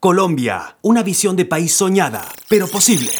Colombia, 0.00 0.76
una 0.80 1.02
visión 1.02 1.34
de 1.34 1.44
país 1.44 1.74
soñada, 1.74 2.24
pero 2.48 2.68
posible. 2.68 3.10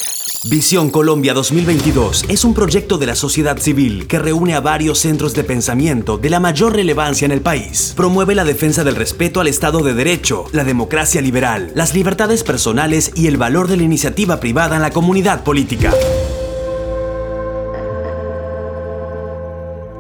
Visión 0.49 0.91
Colombia 0.91 1.35
2022 1.35 2.27
es 2.29 2.45
un 2.45 2.55
proyecto 2.55 2.99
de 2.99 3.07
la 3.07 3.17
sociedad 3.17 3.59
civil 3.59 4.07
que 4.07 4.21
reúne 4.21 4.55
a 4.55 4.61
varios 4.61 5.01
centros 5.01 5.35
de 5.35 5.43
pensamiento 5.43 6.19
de 6.19 6.31
la 6.31 6.39
mayor 6.39 6.77
relevancia 6.77 7.27
en 7.27 7.33
el 7.33 7.41
país. 7.41 7.95
Promueve 7.97 8.37
la 8.37 8.45
defensa 8.45 8.85
del 8.85 8.95
respeto 8.95 9.41
al 9.41 9.49
Estado 9.49 9.81
de 9.81 9.93
Derecho, 9.93 10.45
la 10.53 10.63
democracia 10.63 11.21
liberal, 11.21 11.73
las 11.75 11.95
libertades 11.95 12.45
personales 12.45 13.11
y 13.17 13.27
el 13.27 13.39
valor 13.39 13.67
de 13.67 13.77
la 13.77 13.83
iniciativa 13.83 14.39
privada 14.39 14.77
en 14.77 14.83
la 14.83 14.93
comunidad 14.93 15.43
política. 15.43 15.93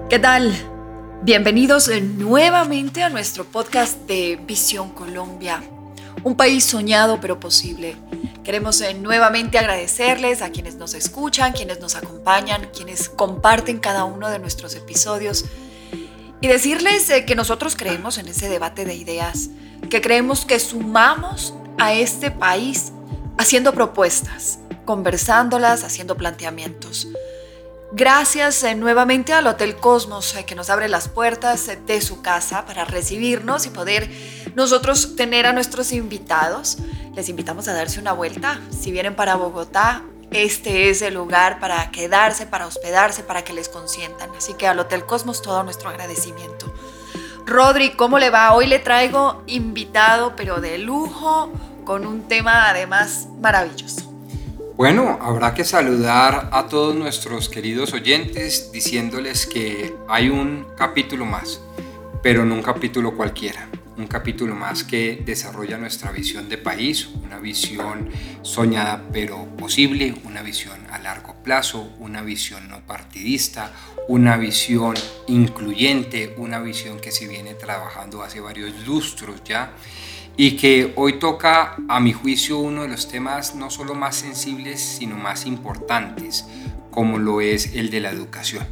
¿Qué 0.09 0.21
tal? 0.21 0.55
Bienvenidos 1.25 1.91
nuevamente 2.19 3.03
a 3.03 3.11
nuestro 3.11 3.45
podcast 3.45 3.99
de 4.07 4.39
Visión 4.47 4.91
Colombia 4.91 5.61
un 6.25 6.37
país 6.37 6.65
soñado 6.65 7.21
pero 7.21 7.41
posible. 7.41 7.97
Queremos 8.45 8.81
eh, 8.81 8.95
nuevamente 8.95 9.59
agradecerles 9.59 10.43
a 10.43 10.51
quienes 10.51 10.77
nos 10.77 10.95
escuchan, 10.95 11.53
quienes 11.53 11.81
nos 11.81 11.97
acompañan, 11.97 12.71
quienes 12.75 13.09
comparten 13.09 13.79
cada 13.79 14.05
uno 14.05 14.31
de 14.31 14.39
nuestros 14.39 14.75
episodios 14.75 15.45
y 16.41 16.47
decirles 16.47 17.09
eh, 17.11 17.25
que 17.25 17.35
nosotros 17.35 17.77
creemos 17.77 18.19
en 18.19 18.29
ese 18.29 18.49
debate 18.49 18.85
de 18.85 18.95
ideas, 18.95 19.51
que 19.91 20.01
creemos 20.01 20.45
que 20.45 20.59
sumamos 20.59 21.55
a 21.79 21.93
este 21.93 22.31
país 22.31 22.93
haciendo 23.37 23.73
propuestas, 23.73 24.61
conversándolas, 24.85 25.85
haciendo 25.85 26.17
planteamientos. 26.17 27.09
Gracias 27.93 28.63
eh, 28.65 28.75
nuevamente 28.75 29.33
al 29.33 29.47
Hotel 29.47 29.77
Cosmos 29.77 30.35
que 30.47 30.55
nos 30.55 30.69
abre 30.69 30.89
las 30.89 31.09
puertas 31.09 31.71
de 31.87 32.01
su 32.03 32.21
casa 32.21 32.67
para 32.67 32.85
recibirnos 32.85 33.65
y 33.65 33.71
poder 33.71 34.11
nosotros 34.59 35.15
tener 35.15 35.47
a 35.47 35.53
nuestros 35.53 35.93
invitados. 35.93 36.79
Les 37.15 37.29
invitamos 37.29 37.69
a 37.69 37.75
darse 37.75 38.01
una 38.01 38.13
vuelta. 38.13 38.61
Si 38.77 38.91
vienen 38.91 39.15
para 39.15 39.37
Bogotá, 39.37 40.03
este 40.33 40.91
es 40.91 41.01
el 41.01 41.15
lugar 41.15 41.61
para 41.61 41.93
quedarse, 41.93 42.45
para 42.45 42.67
hospedarse, 42.67 43.23
para 43.23 43.45
que 43.45 43.53
les 43.53 43.69
consientan. 43.69 44.31
Así 44.37 44.55
que 44.55 44.67
al 44.67 44.81
Hotel 44.81 45.07
Cosmos 45.07 45.43
todo 45.43 45.63
nuestro 45.63 45.89
agradecimiento. 45.89 46.75
Rodri, 47.47 47.91
¿cómo 47.91 48.19
le 48.19 48.31
va? 48.31 48.53
Hoy 48.53 48.67
le 48.67 48.81
traigo 48.81 49.45
invitado, 49.47 50.35
pero 50.35 50.61
de 50.61 50.77
lujo, 50.79 51.53
con 51.85 52.05
un 52.05 52.27
tema 52.27 52.69
además 52.69 53.29
maravilloso. 53.41 54.13
Bueno, 54.77 55.19
habrá 55.23 55.55
que 55.55 55.65
saludar 55.65 56.51
a 56.53 56.67
todos 56.67 56.97
nuestros 56.97 57.49
queridos 57.49 57.93
oyentes 57.93 58.73
diciéndoles 58.73 59.47
que 59.47 59.95
hay 60.09 60.29
un 60.29 60.67
capítulo 60.77 61.25
más, 61.25 61.61
pero 62.23 62.45
no 62.45 62.55
un 62.55 62.63
capítulo 62.63 63.17
cualquiera 63.17 63.69
un 63.99 64.07
capítulo 64.07 64.55
más 64.55 64.85
que 64.85 65.23
desarrolla 65.25 65.77
nuestra 65.77 66.13
visión 66.13 66.49
de 66.49 66.57
país, 66.57 67.09
una 67.25 67.39
visión 67.39 68.09
soñada 68.43 69.03
pero 69.13 69.45
posible, 69.57 70.15
una 70.25 70.41
visión 70.43 70.79
a 70.91 70.99
largo 70.99 71.35
plazo, 71.43 71.91
una 71.99 72.23
visión 72.23 72.69
no 72.69 72.81
partidista, 72.87 73.73
una 74.07 74.37
visión 74.37 74.95
incluyente, 75.27 76.35
una 76.39 76.61
visión 76.61 77.01
que 77.01 77.11
se 77.11 77.27
viene 77.27 77.55
trabajando 77.55 78.23
hace 78.23 78.41
varios 78.41 78.87
lustros 78.87 79.43
ya 79.45 79.73
y 80.37 80.57
que 80.57 80.93
hoy 80.95 81.19
toca, 81.19 81.77
a 81.89 81.99
mi 81.99 82.13
juicio, 82.13 82.61
uno 82.61 82.83
de 82.83 82.89
los 82.89 83.09
temas 83.09 83.57
no 83.57 83.69
solo 83.69 83.97
más 83.97 84.15
sensibles, 84.15 84.81
sino 84.81 85.17
más 85.17 85.45
importantes, 85.47 86.47
como 86.93 87.19
lo 87.19 87.41
es 87.41 87.75
el 87.75 87.91
de 87.91 87.99
la 87.99 88.11
educación. 88.11 88.65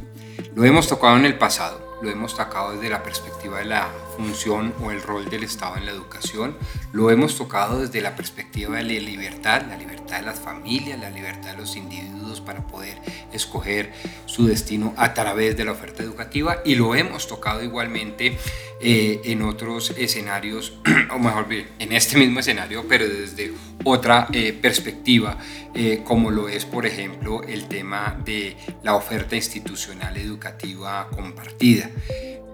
Lo 0.55 0.63
hemos 0.63 0.87
tocado 0.87 1.17
en 1.17 1.25
el 1.25 1.37
pasado, 1.37 1.86
lo 2.01 2.09
hemos 2.09 2.35
tocado 2.35 2.71
desde 2.71 2.89
la 2.89 3.03
perspectiva 3.03 3.59
de 3.59 3.65
la 3.65 3.89
función 4.17 4.73
o 4.83 4.91
el 4.91 5.01
rol 5.01 5.29
del 5.29 5.43
Estado 5.43 5.77
en 5.77 5.85
la 5.85 5.91
educación, 5.91 6.57
lo 6.91 7.11
hemos 7.11 7.37
tocado 7.37 7.79
desde 7.79 8.01
la 8.01 8.15
perspectiva 8.15 8.77
de 8.77 8.83
la 8.83 8.99
libertad, 8.99 9.61
la 9.69 9.77
libertad 9.77 10.19
de 10.19 10.25
las 10.25 10.39
familias, 10.39 10.99
la 10.99 11.09
libertad 11.09 11.51
de 11.51 11.57
los 11.57 11.75
individuos 11.75 12.41
para 12.41 12.65
poder 12.65 12.99
escoger 13.31 13.93
su 14.25 14.47
destino 14.47 14.93
a 14.97 15.13
través 15.13 15.55
de 15.55 15.65
la 15.65 15.71
oferta 15.71 16.03
educativa 16.03 16.61
y 16.65 16.75
lo 16.75 16.95
hemos 16.95 17.27
tocado 17.27 17.63
igualmente 17.63 18.37
eh, 18.79 19.21
en 19.25 19.41
otros 19.41 19.91
escenarios, 19.97 20.77
o 21.11 21.19
mejor 21.19 21.47
bien, 21.47 21.67
en 21.79 21.93
este 21.93 22.17
mismo 22.17 22.39
escenario, 22.39 22.85
pero 22.87 23.07
desde 23.07 23.53
otra 23.83 24.27
eh, 24.33 24.53
perspectiva, 24.53 25.37
eh, 25.73 26.01
como 26.03 26.29
lo 26.29 26.47
es, 26.49 26.65
por 26.65 26.85
ejemplo, 26.85 27.41
el 27.43 27.67
tema 27.67 28.19
de 28.23 28.55
la 28.83 28.95
oferta 28.95 29.35
institucional 29.35 30.17
educativa 30.17 31.09
compartida. 31.09 31.89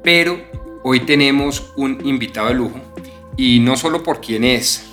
Pero 0.04 0.63
hoy 0.84 1.02
tenemos 1.02 1.74
un 1.76 2.06
invitado 2.06 2.50
de 2.50 2.54
lujo, 2.54 2.80
y 3.36 3.60
no 3.60 3.76
solo 3.76 4.04
por 4.04 4.22
quién 4.22 4.44
es, 4.44 4.86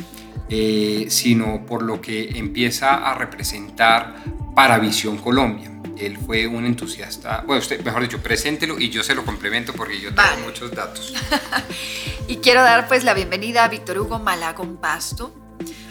sino 1.09 1.67
por 1.67 1.83
lo 1.83 2.01
que 2.01 2.31
empieza 2.31 2.95
a 2.95 3.15
representar 3.15 4.17
para 4.55 4.79
Visión 4.79 5.19
Colombia 5.19 5.71
él 6.01 6.19
fue 6.19 6.47
un 6.47 6.65
entusiasta, 6.65 7.45
bueno, 7.47 7.61
usted, 7.61 7.83
mejor 7.85 8.03
dicho, 8.03 8.23
preséntelo 8.23 8.79
y 8.79 8.91
yo 8.91 9.03
se 9.03 9.15
lo 9.15 9.25
complemento 9.25 9.73
porque 9.73 10.01
yo 10.01 10.15
tengo 10.15 10.45
muchos 10.45 10.71
datos. 10.71 11.13
y 12.29 12.37
quiero 12.37 12.63
dar 12.63 12.89
pues 12.89 13.05
la 13.05 13.15
bienvenida 13.15 13.65
a 13.65 13.69
Víctor 13.69 13.99
Hugo 13.99 14.19
Malagón 14.19 14.79
Pasto 14.79 15.35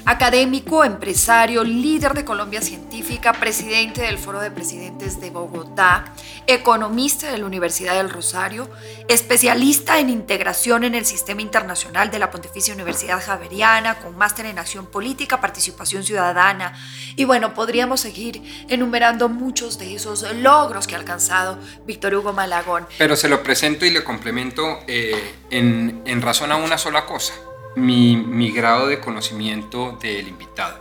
académico, 0.10 0.84
empresario, 0.84 1.64
líder 1.64 2.16
de 2.16 2.26
Colombia 2.26 2.62
Científica, 2.62 3.32
presidente 3.34 4.02
del 4.02 4.18
Foro 4.18 4.40
de 4.40 4.50
Presidentes 4.50 5.22
de 5.22 5.30
Bogotá, 5.30 6.14
economista 6.48 7.32
de 7.32 7.38
la 7.38 7.46
Universidad 7.46 7.94
del 7.94 8.10
Rosario, 8.10 8.70
especialista 9.08 10.00
en 10.00 10.10
integración 10.10 10.84
en 10.84 10.96
el 10.96 11.06
sistema 11.06 11.44
internacional 11.44 12.10
de 12.10 12.18
la 12.18 12.32
Pontificia 12.32 12.74
Universidad 12.74 13.24
Javeriana, 13.24 14.00
con 14.00 14.18
máster 14.18 14.48
en 14.48 14.58
acción 14.58 14.88
política, 14.88 15.42
participación 15.42 16.04
ciudadana. 16.04 16.74
Y 17.16 17.26
bueno, 17.26 17.54
podríamos 17.54 18.02
seguir 18.02 18.42
enumerando 18.68 19.30
muchos 19.30 19.78
de 19.78 19.94
esos 19.94 20.26
logros 20.38 20.88
que 20.88 20.96
ha 20.96 20.98
alcanzado 20.98 21.60
Víctor 21.86 22.16
Hugo 22.16 22.34
Malagón. 22.34 22.88
Pero 22.98 23.16
se 23.16 23.30
lo 23.30 23.44
presento 23.44 23.86
y 23.86 23.92
le 23.92 24.04
complemento 24.04 24.80
eh, 24.88 25.36
en, 25.52 26.02
en 26.06 26.22
razón 26.22 26.52
a 26.52 26.56
una 26.56 26.80
sola 26.80 27.06
cosa 27.06 27.34
mi, 27.76 28.52
grado 28.52 28.88
de 28.88 29.00
conocimiento 29.00 29.98
del 30.02 30.28
invitado. 30.28 30.80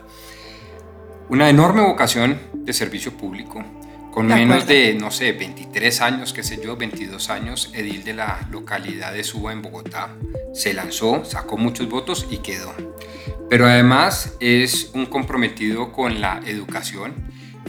Una 1.28 1.50
enorme 1.50 1.82
vocación 1.82 2.38
de 2.54 2.72
servicio 2.72 3.12
público, 3.12 3.62
con 4.12 4.26
menos 4.26 4.66
de, 4.66 4.94
no 4.94 5.10
sé, 5.10 5.32
23 5.32 6.00
años, 6.00 6.32
qué 6.32 6.42
sé 6.42 6.58
yo, 6.62 6.76
22 6.76 7.30
años, 7.30 7.70
edil 7.74 8.02
de 8.04 8.14
la 8.14 8.46
localidad 8.50 9.12
de 9.12 9.22
Suba 9.22 9.52
en 9.52 9.62
Bogotá. 9.62 10.16
Se 10.54 10.72
lanzó, 10.72 11.24
sacó 11.24 11.56
muchos 11.56 11.88
votos 11.88 12.26
y 12.30 12.38
quedó. 12.38 12.74
Pero 13.48 13.66
además 13.66 14.34
es 14.40 14.90
un 14.94 15.06
comprometido 15.06 15.92
con 15.92 16.20
la 16.20 16.40
educación. 16.46 17.14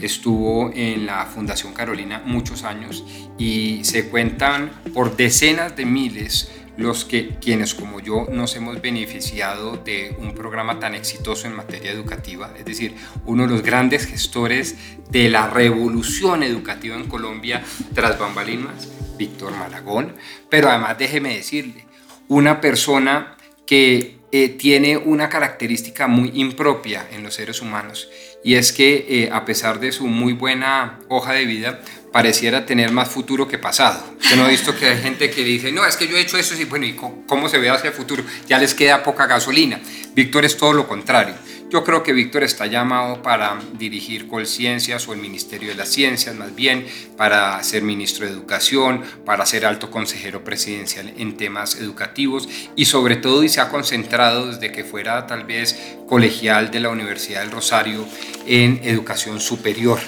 Estuvo 0.00 0.70
en 0.72 1.04
la 1.04 1.26
Fundación 1.26 1.74
Carolina 1.74 2.22
muchos 2.24 2.64
años 2.64 3.04
y 3.38 3.84
se 3.84 4.08
cuentan 4.08 4.70
por 4.94 5.16
decenas 5.16 5.76
de 5.76 5.84
miles 5.84 6.50
los 6.80 7.04
que 7.04 7.36
quienes 7.40 7.74
como 7.74 8.00
yo 8.00 8.26
nos 8.32 8.56
hemos 8.56 8.80
beneficiado 8.80 9.76
de 9.76 10.16
un 10.18 10.34
programa 10.34 10.80
tan 10.80 10.94
exitoso 10.94 11.46
en 11.46 11.54
materia 11.54 11.92
educativa, 11.92 12.52
es 12.58 12.64
decir, 12.64 12.94
uno 13.26 13.42
de 13.42 13.50
los 13.50 13.62
grandes 13.62 14.06
gestores 14.06 14.76
de 15.10 15.28
la 15.28 15.48
revolución 15.48 16.42
educativa 16.42 16.96
en 16.96 17.06
Colombia 17.06 17.62
tras 17.94 18.18
bambalinas, 18.18 18.88
Víctor 19.18 19.54
Malagón, 19.56 20.14
pero 20.48 20.70
además 20.70 20.96
déjeme 20.98 21.36
decirle, 21.36 21.84
una 22.28 22.62
persona 22.62 23.36
que 23.66 24.18
eh, 24.32 24.48
tiene 24.48 24.96
una 24.96 25.28
característica 25.28 26.06
muy 26.06 26.30
impropia 26.34 27.06
en 27.12 27.22
los 27.22 27.34
seres 27.34 27.60
humanos 27.60 28.08
y 28.42 28.54
es 28.54 28.72
que 28.72 29.06
eh, 29.08 29.30
a 29.32 29.44
pesar 29.44 29.80
de 29.80 29.92
su 29.92 30.06
muy 30.06 30.32
buena 30.32 31.00
hoja 31.08 31.32
de 31.32 31.44
vida, 31.44 31.80
pareciera 32.12 32.66
tener 32.66 32.90
más 32.92 33.08
futuro 33.08 33.46
que 33.46 33.58
pasado. 33.58 34.04
Yo 34.28 34.36
no 34.36 34.46
he 34.46 34.50
visto 34.50 34.76
que 34.76 34.86
hay 34.86 35.02
gente 35.02 35.30
que 35.30 35.44
dice, 35.44 35.72
no, 35.72 35.84
es 35.84 35.96
que 35.96 36.08
yo 36.08 36.16
he 36.16 36.20
hecho 36.20 36.36
eso 36.36 36.54
y 36.60 36.64
bueno, 36.64 36.86
¿y 36.86 36.94
cómo 36.94 37.48
se 37.48 37.58
ve 37.58 37.70
hacia 37.70 37.88
el 37.88 37.94
futuro? 37.94 38.24
Ya 38.48 38.58
les 38.58 38.74
queda 38.74 39.02
poca 39.02 39.26
gasolina. 39.26 39.80
Víctor 40.14 40.44
es 40.44 40.56
todo 40.56 40.72
lo 40.72 40.88
contrario. 40.88 41.34
Yo 41.70 41.84
creo 41.84 42.02
que 42.02 42.12
Víctor 42.12 42.42
está 42.42 42.66
llamado 42.66 43.22
para 43.22 43.56
dirigir 43.78 44.26
Colciencias 44.26 45.06
o 45.06 45.12
el 45.12 45.20
Ministerio 45.20 45.68
de 45.68 45.76
las 45.76 45.88
Ciencias, 45.88 46.34
más 46.34 46.52
bien, 46.52 46.84
para 47.16 47.62
ser 47.62 47.84
ministro 47.84 48.26
de 48.26 48.32
Educación, 48.32 49.04
para 49.24 49.46
ser 49.46 49.64
alto 49.64 49.88
consejero 49.88 50.42
presidencial 50.42 51.14
en 51.16 51.36
temas 51.36 51.76
educativos 51.76 52.48
y 52.74 52.86
sobre 52.86 53.14
todo 53.14 53.44
y 53.44 53.48
se 53.48 53.60
ha 53.60 53.68
concentrado 53.68 54.48
desde 54.48 54.72
que 54.72 54.82
fuera 54.82 55.28
tal 55.28 55.44
vez 55.44 55.78
colegial 56.08 56.72
de 56.72 56.80
la 56.80 56.88
Universidad 56.88 57.42
del 57.42 57.52
Rosario 57.52 58.04
en 58.46 58.80
educación 58.82 59.38
superior 59.38 60.00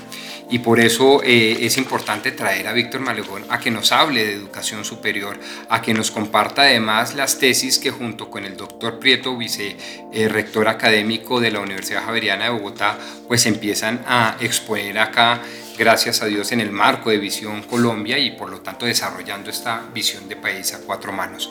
y 0.53 0.59
por 0.59 0.81
eso 0.81 1.23
eh, 1.25 1.65
es 1.65 1.79
importante 1.79 2.31
traer 2.31 2.69
a 2.69 2.75
Víctor 2.75 3.01
Malegón 3.01 3.43
a 3.49 3.59
que 3.59 3.71
nos 3.71 3.91
hable 3.91 4.23
de 4.23 4.35
educación 4.35 4.85
superior, 4.85 5.41
a 5.71 5.81
que 5.81 5.95
nos 5.95 6.11
comparta 6.11 6.61
además 6.63 7.15
las 7.15 7.39
tesis 7.39 7.79
que 7.79 7.91
junto 7.91 8.29
con 8.29 8.45
el 8.45 8.55
doctor 8.55 8.99
Prieto, 8.99 9.35
vicerrector 9.35 10.69
académico 10.69 11.41
de 11.41 11.53
la 11.53 11.61
Universidad 11.61 12.05
Javeriana 12.05 12.45
de 12.45 12.51
Bogotá, 12.51 12.99
pues 13.27 13.47
empiezan 13.47 14.05
a 14.07 14.37
exponer 14.41 14.99
acá 14.99 15.41
gracias 15.79 16.21
a 16.21 16.27
Dios 16.27 16.53
en 16.53 16.61
el 16.61 16.71
marco 16.71 17.09
de 17.09 17.17
Visión 17.17 17.63
Colombia 17.63 18.19
y 18.19 18.33
por 18.33 18.51
lo 18.51 18.61
tanto 18.61 18.85
desarrollando 18.85 19.49
esta 19.49 19.83
visión 19.95 20.29
de 20.29 20.37
país 20.37 20.75
a 20.75 20.81
cuatro 20.81 21.15
manos. 21.15 21.49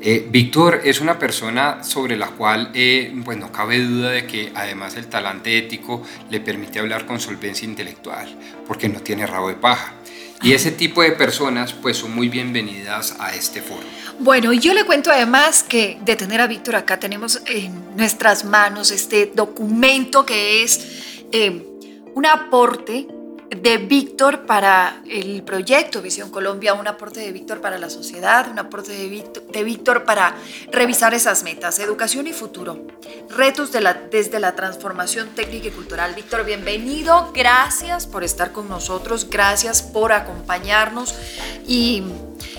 Eh, 0.00 0.26
Víctor 0.30 0.82
es 0.84 1.00
una 1.00 1.18
persona 1.18 1.82
sobre 1.82 2.16
la 2.16 2.28
cual 2.28 2.70
eh, 2.74 3.14
pues 3.24 3.38
no 3.38 3.50
cabe 3.50 3.78
duda 3.80 4.10
de 4.10 4.26
que 4.26 4.52
además 4.54 4.96
el 4.96 5.06
talante 5.06 5.56
ético 5.56 6.02
le 6.30 6.40
permite 6.40 6.78
hablar 6.78 7.06
con 7.06 7.18
solvencia 7.18 7.66
intelectual, 7.66 8.28
porque 8.66 8.88
no 8.88 9.00
tiene 9.00 9.26
rabo 9.26 9.48
de 9.48 9.54
paja. 9.54 9.94
Y 10.42 10.52
ese 10.52 10.70
tipo 10.70 11.02
de 11.02 11.12
personas 11.12 11.72
pues 11.72 11.96
son 11.96 12.14
muy 12.14 12.28
bienvenidas 12.28 13.16
a 13.18 13.34
este 13.34 13.62
foro. 13.62 13.82
Bueno, 14.18 14.52
yo 14.52 14.74
le 14.74 14.84
cuento 14.84 15.10
además 15.10 15.62
que 15.62 15.98
de 16.04 16.14
tener 16.14 16.40
a 16.40 16.46
Víctor 16.46 16.76
acá 16.76 17.00
tenemos 17.00 17.40
en 17.46 17.96
nuestras 17.96 18.44
manos 18.44 18.90
este 18.90 19.32
documento 19.34 20.26
que 20.26 20.62
es 20.62 21.22
eh, 21.32 21.66
un 22.14 22.26
aporte 22.26 23.06
de 23.50 23.78
Víctor 23.78 24.46
para 24.46 25.02
el 25.08 25.42
proyecto 25.42 26.02
Visión 26.02 26.30
Colombia, 26.30 26.74
un 26.74 26.86
aporte 26.88 27.20
de 27.20 27.32
Víctor 27.32 27.60
para 27.60 27.78
la 27.78 27.90
sociedad, 27.90 28.50
un 28.50 28.58
aporte 28.58 28.92
de 28.92 29.64
Víctor, 29.64 30.04
para 30.04 30.34
revisar 30.72 31.14
esas 31.14 31.42
metas, 31.42 31.78
educación 31.78 32.26
y 32.26 32.32
futuro, 32.32 32.86
retos 33.30 33.70
desde 34.10 34.40
la 34.40 34.54
transformación 34.54 35.28
técnica 35.34 35.68
y 35.68 35.70
cultural. 35.70 36.14
Víctor, 36.14 36.44
bienvenido, 36.44 37.30
gracias 37.32 38.06
por 38.06 38.24
estar 38.24 38.52
con 38.52 38.68
nosotros, 38.68 39.28
gracias 39.30 39.82
por 39.82 40.12
acompañarnos 40.12 41.14
y, 41.66 42.02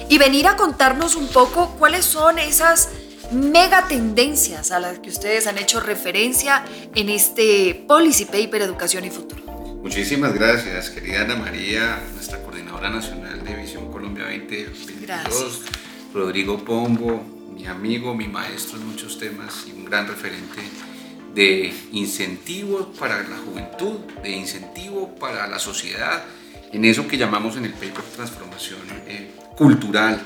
y 0.10 0.18
venir 0.18 0.48
a 0.48 0.56
contarnos 0.56 1.16
un 1.16 1.28
poco 1.28 1.76
cuáles 1.78 2.06
son 2.06 2.40
esas 2.40 2.90
mega 3.32 3.88
tendencias 3.88 4.72
a 4.72 4.80
las 4.80 5.00
que 5.00 5.10
ustedes 5.10 5.48
han 5.48 5.58
hecho 5.58 5.82
referencia 5.82 6.64
en 6.96 7.10
este 7.10 7.86
Policy 7.88 8.26
Paper 8.26 8.62
Educación 8.62 9.04
y 9.04 9.10
Futuro. 9.10 9.57
Muchísimas 9.82 10.34
gracias, 10.34 10.90
querida 10.90 11.22
Ana 11.22 11.36
María, 11.36 12.02
nuestra 12.14 12.42
coordinadora 12.42 12.90
nacional 12.90 13.44
de 13.44 13.56
Visión 13.56 13.92
Colombia 13.92 14.26
2022, 14.26 15.62
Rodrigo 16.14 16.64
Pombo, 16.64 17.24
mi 17.54 17.66
amigo, 17.68 18.14
mi 18.14 18.28
maestro 18.28 18.80
en 18.80 18.88
muchos 18.88 19.18
temas 19.18 19.66
y 19.68 19.72
un 19.72 19.86
gran 19.86 20.08
referente 20.08 20.62
de 21.34 21.74
incentivo 21.92 22.92
para 23.00 23.22
la 23.24 23.38
juventud, 23.38 24.00
de 24.22 24.32
incentivo 24.32 25.16
para 25.16 25.48
la 25.48 25.60
sociedad, 25.60 26.24
en 26.72 26.84
eso 26.84 27.08
que 27.08 27.18
llamamos 27.18 27.56
en 27.58 27.66
el 27.66 27.74
paper 27.74 28.04
transformación 28.16 28.82
eh, 29.08 29.32
cultural. 29.56 30.22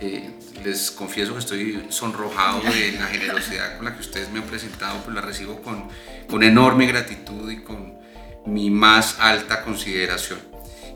Eh, 0.00 0.30
les 0.64 0.90
confieso 0.90 1.34
que 1.34 1.38
estoy 1.38 1.86
sonrojado 1.90 2.62
de 2.62 2.92
la 2.92 3.06
generosidad 3.06 3.76
con 3.76 3.84
la 3.84 3.94
que 3.94 4.00
ustedes 4.00 4.30
me 4.30 4.40
han 4.40 4.46
presentado, 4.46 4.98
pues 5.04 5.14
la 5.14 5.20
recibo 5.20 5.60
con, 5.62 5.88
con 6.28 6.42
enorme 6.42 6.86
gratitud 6.86 7.50
y 7.50 7.62
con 7.62 8.03
mi 8.46 8.70
más 8.70 9.16
alta 9.18 9.62
consideración. 9.62 10.38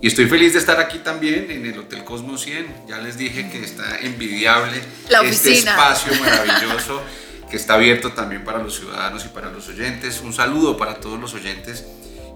Y 0.01 0.07
estoy 0.07 0.27
feliz 0.27 0.53
de 0.53 0.61
estar 0.61 0.79
aquí 0.79 0.99
también 0.99 1.51
en 1.51 1.67
el 1.67 1.79
Hotel 1.79 2.05
Cosmo 2.05 2.39
100. 2.39 2.87
Ya 2.87 2.99
les 2.99 3.19
dije 3.19 3.51
que 3.51 3.65
está 3.65 3.99
envidiable 4.01 4.81
este 5.25 5.55
espacio 5.55 6.13
maravilloso 6.21 7.03
que 7.51 7.57
está 7.57 7.75
abierto 7.75 8.13
también 8.13 8.45
para 8.45 8.59
los 8.59 8.77
ciudadanos 8.77 9.25
y 9.25 9.29
para 9.29 9.51
los 9.51 9.69
oyentes. 9.69 10.21
Un 10.21 10.33
saludo 10.33 10.77
para 10.77 11.01
todos 11.01 11.19
los 11.19 11.35
oyentes. 11.35 11.87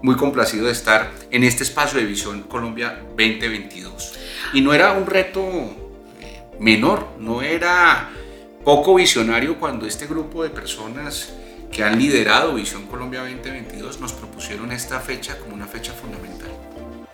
Muy 0.01 0.15
complacido 0.15 0.65
de 0.65 0.73
estar 0.73 1.09
en 1.31 1.45
este 1.45 1.63
espacio 1.63 1.99
de 1.99 2.05
Visión 2.05 2.43
Colombia 2.43 2.99
2022. 3.15 4.13
Y 4.53 4.61
no 4.61 4.73
era 4.73 4.91
un 4.91 5.05
reto 5.05 5.41
eh, 6.19 6.43
menor, 6.59 7.07
no 7.19 7.41
era 7.41 8.09
poco 8.65 8.95
visionario 8.95 9.57
cuando 9.57 9.85
este 9.85 10.05
grupo 10.05 10.43
de 10.43 10.49
personas 10.49 11.29
que 11.73 11.83
han 11.83 11.97
liderado 11.97 12.53
Visión 12.53 12.85
Colombia 12.85 13.21
2022 13.21 13.99
nos 13.99 14.13
propusieron 14.13 14.71
esta 14.71 14.99
fecha 14.99 15.39
como 15.39 15.55
una 15.55 15.65
fecha 15.65 15.91
fundamental. 15.91 16.49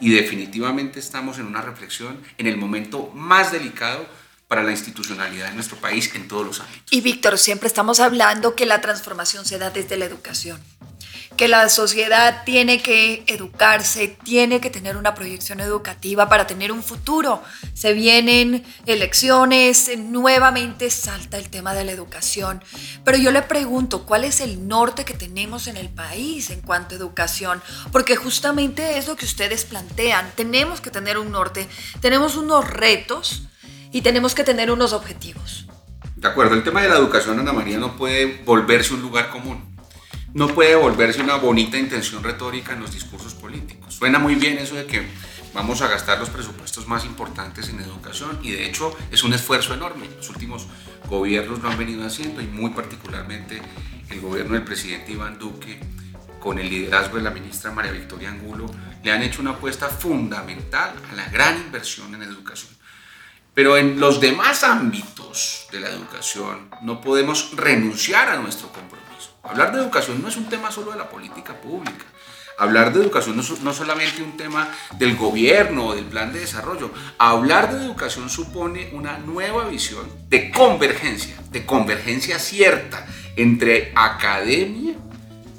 Y 0.01 0.11
definitivamente 0.11 0.99
estamos 0.99 1.39
en 1.39 1.45
una 1.45 1.61
reflexión 1.61 2.19
en 2.37 2.47
el 2.47 2.57
momento 2.57 3.09
más 3.13 3.53
delicado 3.53 4.05
para 4.49 4.63
la 4.63 4.71
institucionalidad 4.71 5.49
de 5.49 5.55
nuestro 5.55 5.77
país 5.77 6.13
en 6.15 6.27
todos 6.27 6.45
los 6.45 6.59
ámbitos. 6.59 6.91
Y 6.91 7.01
Víctor, 7.01 7.37
siempre 7.37 7.67
estamos 7.67 7.99
hablando 7.99 8.55
que 8.55 8.65
la 8.65 8.81
transformación 8.81 9.45
se 9.45 9.59
da 9.59 9.69
desde 9.69 9.95
la 9.95 10.05
educación 10.05 10.59
que 11.39 11.47
la 11.47 11.69
sociedad 11.69 12.43
tiene 12.43 12.81
que 12.81 13.23
educarse, 13.25 14.17
tiene 14.25 14.59
que 14.59 14.69
tener 14.69 14.97
una 14.97 15.15
proyección 15.15 15.61
educativa 15.61 16.27
para 16.27 16.45
tener 16.45 16.69
un 16.69 16.83
futuro. 16.83 17.41
Se 17.73 17.93
vienen 17.93 18.65
elecciones, 18.85 19.89
nuevamente 19.97 20.89
salta 20.89 21.37
el 21.37 21.49
tema 21.49 21.73
de 21.73 21.85
la 21.85 21.93
educación. 21.93 22.61
Pero 23.05 23.17
yo 23.17 23.31
le 23.31 23.41
pregunto, 23.41 24.05
¿cuál 24.05 24.25
es 24.25 24.41
el 24.41 24.67
norte 24.67 25.05
que 25.05 25.13
tenemos 25.13 25.67
en 25.67 25.77
el 25.77 25.87
país 25.87 26.49
en 26.49 26.59
cuanto 26.59 26.95
a 26.95 26.97
educación? 26.97 27.61
Porque 27.93 28.17
justamente 28.17 28.97
es 28.97 29.07
lo 29.07 29.15
que 29.15 29.23
ustedes 29.23 29.63
plantean. 29.63 30.33
Tenemos 30.35 30.81
que 30.81 30.91
tener 30.91 31.17
un 31.17 31.31
norte, 31.31 31.69
tenemos 32.01 32.35
unos 32.35 32.69
retos 32.69 33.43
y 33.93 34.01
tenemos 34.01 34.35
que 34.35 34.43
tener 34.43 34.71
unos 34.71 34.91
objetivos. 34.91 35.67
De 36.17 36.27
acuerdo, 36.27 36.55
el 36.55 36.65
tema 36.65 36.81
de 36.81 36.89
la 36.89 36.97
educación, 36.97 37.39
Ana 37.39 37.53
María, 37.53 37.77
no 37.77 37.95
puede 37.95 38.41
volverse 38.43 38.93
un 38.93 39.01
lugar 39.01 39.29
común 39.29 39.78
no 40.33 40.47
puede 40.47 40.75
volverse 40.75 41.21
una 41.21 41.35
bonita 41.35 41.77
intención 41.77 42.23
retórica 42.23 42.73
en 42.73 42.81
los 42.81 42.91
discursos 42.91 43.33
políticos. 43.33 43.95
Suena 43.95 44.19
muy 44.19 44.35
bien 44.35 44.57
eso 44.57 44.75
de 44.75 44.85
que 44.85 45.07
vamos 45.53 45.81
a 45.81 45.87
gastar 45.87 46.19
los 46.19 46.29
presupuestos 46.29 46.87
más 46.87 47.05
importantes 47.05 47.69
en 47.69 47.79
educación 47.79 48.39
y 48.43 48.51
de 48.51 48.65
hecho 48.65 48.95
es 49.11 49.23
un 49.23 49.33
esfuerzo 49.33 49.73
enorme. 49.73 50.07
Los 50.15 50.29
últimos 50.29 50.67
gobiernos 51.07 51.61
lo 51.61 51.69
han 51.69 51.77
venido 51.77 52.05
haciendo 52.05 52.41
y 52.41 52.47
muy 52.47 52.71
particularmente 52.71 53.61
el 54.09 54.21
gobierno 54.21 54.53
del 54.53 54.63
presidente 54.63 55.11
Iván 55.11 55.39
Duque 55.39 55.79
con 56.39 56.59
el 56.59 56.69
liderazgo 56.69 57.17
de 57.17 57.23
la 57.23 57.31
ministra 57.31 57.71
María 57.71 57.91
Victoria 57.91 58.29
Angulo 58.29 58.67
le 59.03 59.11
han 59.11 59.23
hecho 59.23 59.41
una 59.41 59.51
apuesta 59.51 59.89
fundamental 59.89 60.93
a 61.11 61.15
la 61.15 61.27
gran 61.29 61.57
inversión 61.57 62.13
en 62.13 62.23
educación. 62.23 62.71
Pero 63.53 63.77
en 63.77 63.99
los 63.99 64.21
demás 64.21 64.63
ámbitos 64.63 65.67
de 65.71 65.79
la 65.79 65.89
educación 65.89 66.69
no 66.83 67.01
podemos 67.01 67.51
renunciar 67.55 68.29
a 68.29 68.37
nuestro 68.37 68.71
compromiso 68.71 68.98
Hablar 69.49 69.73
de 69.73 69.79
educación 69.79 70.21
no 70.21 70.27
es 70.27 70.37
un 70.37 70.45
tema 70.45 70.71
solo 70.71 70.91
de 70.91 70.97
la 70.99 71.09
política 71.09 71.59
pública. 71.59 72.05
Hablar 72.59 72.93
de 72.93 73.01
educación 73.01 73.35
no, 73.35 73.41
es 73.41 73.75
solamente 73.75 74.21
un 74.21 74.37
tema 74.37 74.69
del 74.99 75.15
gobierno 75.15 75.87
o 75.87 75.95
del 75.95 76.05
plan 76.05 76.31
de 76.31 76.41
desarrollo. 76.41 76.91
Hablar 77.17 77.73
de 77.73 77.83
educación 77.83 78.29
supone 78.29 78.91
una 78.93 79.17
nueva 79.17 79.67
visión 79.67 80.05
de 80.27 80.51
convergencia, 80.51 81.35
de 81.49 81.65
convergencia 81.65 82.37
cierta 82.37 83.07
entre 83.37 83.91
academia, 83.95 84.93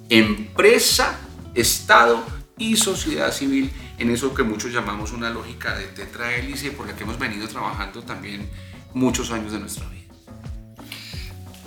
empresa, 0.08 1.18
Estado 1.52 2.24
y 2.58 2.76
sociedad 2.76 3.32
civil 3.32 3.72
en 3.98 4.10
eso 4.10 4.32
que 4.34 4.44
muchos 4.44 4.72
llamamos 4.72 5.10
una 5.10 5.30
lógica 5.30 5.76
de 5.76 5.86
tetrahélice 5.86 6.70
por 6.70 6.86
la 6.86 6.94
que 6.94 7.02
hemos 7.02 7.18
venido 7.18 7.48
trabajando 7.48 8.02
también 8.04 8.48
muchos 8.94 9.32
años 9.32 9.50
de 9.50 9.58
nuestra 9.58 9.88
vida. 9.88 10.09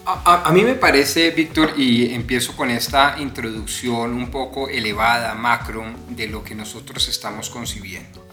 A, 0.05 0.51
mí 0.53 0.63
me 0.63 0.75
parece, 0.75 1.31
Víctor, 1.31 1.75
y 1.77 2.13
empiezo 2.13 2.57
con 2.57 2.69
esta 2.69 3.15
introducción 3.19 4.13
un 4.13 4.29
poco 4.29 4.67
elevada, 4.67 5.33
macro, 5.33 5.85
de 6.09 6.27
lo 6.27 6.43
que 6.43 6.55
nosotros 6.55 7.07
estamos 7.07 7.49
concibiendo. 7.49 8.27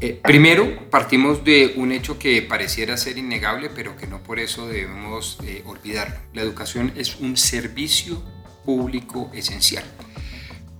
Eh, 0.00 0.18
primero, 0.22 0.88
partimos 0.88 1.44
de 1.44 1.74
un 1.76 1.92
hecho 1.92 2.18
que 2.18 2.40
pareciera 2.40 2.96
ser 2.96 3.18
innegable, 3.18 3.68
pero 3.68 3.96
que 3.96 4.06
no 4.06 4.22
por 4.22 4.38
eso 4.38 4.68
debemos 4.68 5.38
eh, 5.44 5.62
olvidarlo. 5.66 6.16
La 6.32 6.40
educación 6.40 6.92
es 6.96 7.16
un 7.16 7.36
servicio 7.36 8.22
público 8.64 9.30
esencial. 9.34 9.84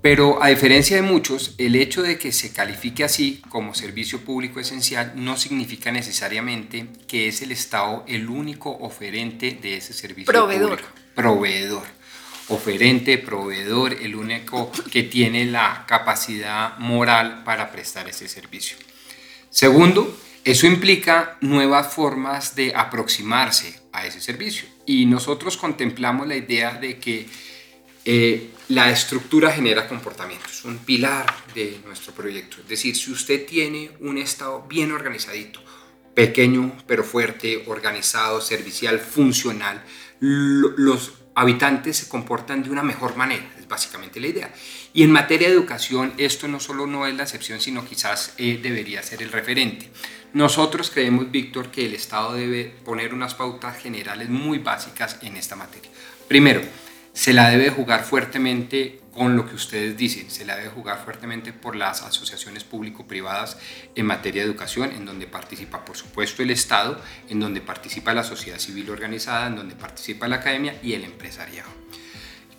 Pero 0.06 0.40
a 0.40 0.50
diferencia 0.50 0.94
de 0.94 1.02
muchos, 1.02 1.56
el 1.58 1.74
hecho 1.74 2.00
de 2.00 2.16
que 2.16 2.30
se 2.30 2.52
califique 2.52 3.02
así 3.02 3.42
como 3.48 3.74
servicio 3.74 4.20
público 4.20 4.60
esencial 4.60 5.14
no 5.16 5.36
significa 5.36 5.90
necesariamente 5.90 6.86
que 7.08 7.26
es 7.26 7.42
el 7.42 7.50
Estado 7.50 8.04
el 8.06 8.28
único 8.28 8.70
oferente 8.70 9.58
de 9.60 9.78
ese 9.78 9.92
servicio 9.92 10.32
proveedor. 10.32 10.78
público. 10.78 10.88
Proveedor. 11.16 11.82
Oferente, 12.50 13.18
proveedor, 13.18 13.94
el 13.94 14.14
único 14.14 14.70
que 14.92 15.02
tiene 15.02 15.44
la 15.44 15.84
capacidad 15.88 16.78
moral 16.78 17.42
para 17.42 17.72
prestar 17.72 18.08
ese 18.08 18.28
servicio. 18.28 18.76
Segundo, 19.50 20.16
eso 20.44 20.68
implica 20.68 21.36
nuevas 21.40 21.92
formas 21.92 22.54
de 22.54 22.72
aproximarse 22.76 23.80
a 23.92 24.06
ese 24.06 24.20
servicio. 24.20 24.68
Y 24.86 25.06
nosotros 25.06 25.56
contemplamos 25.56 26.28
la 26.28 26.36
idea 26.36 26.74
de 26.74 26.96
que 26.98 27.26
eh, 28.04 28.50
la 28.68 28.90
estructura 28.90 29.52
genera 29.52 29.86
comportamientos, 29.86 30.64
un 30.64 30.78
pilar 30.78 31.26
de 31.54 31.80
nuestro 31.84 32.12
proyecto. 32.12 32.56
Es 32.60 32.68
decir, 32.68 32.96
si 32.96 33.12
usted 33.12 33.46
tiene 33.46 33.92
un 34.00 34.18
estado 34.18 34.64
bien 34.68 34.92
organizadito, 34.92 35.60
pequeño 36.14 36.76
pero 36.86 37.04
fuerte, 37.04 37.64
organizado, 37.66 38.40
servicial, 38.40 38.98
funcional, 38.98 39.84
los 40.18 41.12
habitantes 41.34 41.98
se 41.98 42.08
comportan 42.08 42.62
de 42.62 42.70
una 42.70 42.82
mejor 42.82 43.16
manera, 43.16 43.44
es 43.58 43.68
básicamente 43.68 44.18
la 44.18 44.28
idea. 44.28 44.54
Y 44.94 45.02
en 45.02 45.12
materia 45.12 45.48
de 45.48 45.54
educación, 45.54 46.14
esto 46.16 46.48
no 46.48 46.58
solo 46.58 46.86
no 46.86 47.06
es 47.06 47.14
la 47.14 47.24
excepción, 47.24 47.60
sino 47.60 47.84
quizás 47.84 48.32
eh, 48.38 48.58
debería 48.60 49.02
ser 49.02 49.22
el 49.22 49.30
referente. 49.30 49.90
Nosotros 50.32 50.90
creemos, 50.90 51.30
Víctor, 51.30 51.70
que 51.70 51.86
el 51.86 51.94
Estado 51.94 52.32
debe 52.32 52.64
poner 52.84 53.14
unas 53.14 53.34
pautas 53.34 53.78
generales 53.78 54.28
muy 54.28 54.58
básicas 54.58 55.18
en 55.22 55.36
esta 55.36 55.54
materia. 55.54 55.90
Primero, 56.26 56.62
se 57.16 57.32
la 57.32 57.48
debe 57.48 57.70
jugar 57.70 58.04
fuertemente 58.04 59.00
con 59.10 59.36
lo 59.36 59.48
que 59.48 59.54
ustedes 59.54 59.96
dicen, 59.96 60.30
se 60.30 60.44
la 60.44 60.54
debe 60.54 60.68
jugar 60.68 61.02
fuertemente 61.02 61.54
por 61.54 61.74
las 61.74 62.02
asociaciones 62.02 62.62
público-privadas 62.62 63.56
en 63.94 64.04
materia 64.04 64.42
de 64.42 64.50
educación, 64.50 64.92
en 64.92 65.06
donde 65.06 65.26
participa 65.26 65.82
por 65.82 65.96
supuesto 65.96 66.42
el 66.42 66.50
Estado, 66.50 67.00
en 67.30 67.40
donde 67.40 67.62
participa 67.62 68.12
la 68.12 68.22
sociedad 68.22 68.58
civil 68.58 68.90
organizada, 68.90 69.46
en 69.46 69.56
donde 69.56 69.74
participa 69.74 70.28
la 70.28 70.36
academia 70.36 70.78
y 70.82 70.92
el 70.92 71.04
empresariado. 71.04 71.70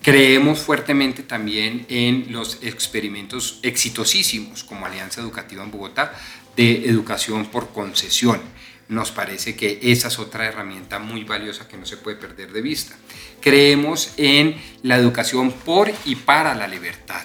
Creemos 0.02 0.58
fuertemente 0.58 1.22
también 1.22 1.86
en 1.88 2.32
los 2.32 2.58
experimentos 2.64 3.60
exitosísimos 3.62 4.64
como 4.64 4.88
Alianza 4.88 5.22
Educativa 5.22 5.64
en 5.64 5.70
Bogotá 5.70 6.14
de 6.56 6.90
educación 6.90 7.46
por 7.46 7.70
concesión 7.70 8.42
nos 8.89 9.12
parece 9.12 9.56
que 9.56 9.79
esa 9.82 10.08
es 10.08 10.20
otra 10.20 10.46
herramienta 10.46 11.00
muy 11.00 11.24
valiosa 11.24 11.67
que 11.67 11.77
no 11.77 11.86
se 11.86 11.98
puede 11.98 12.17
perder 12.17 12.51
de 12.51 12.62
vista. 12.62 12.96
Creemos 13.41 14.13
en 14.17 14.56
la 14.84 14.96
educación 14.96 15.51
por 15.51 15.91
y 16.06 16.15
para 16.15 16.56
la 16.56 16.67
libertad, 16.67 17.24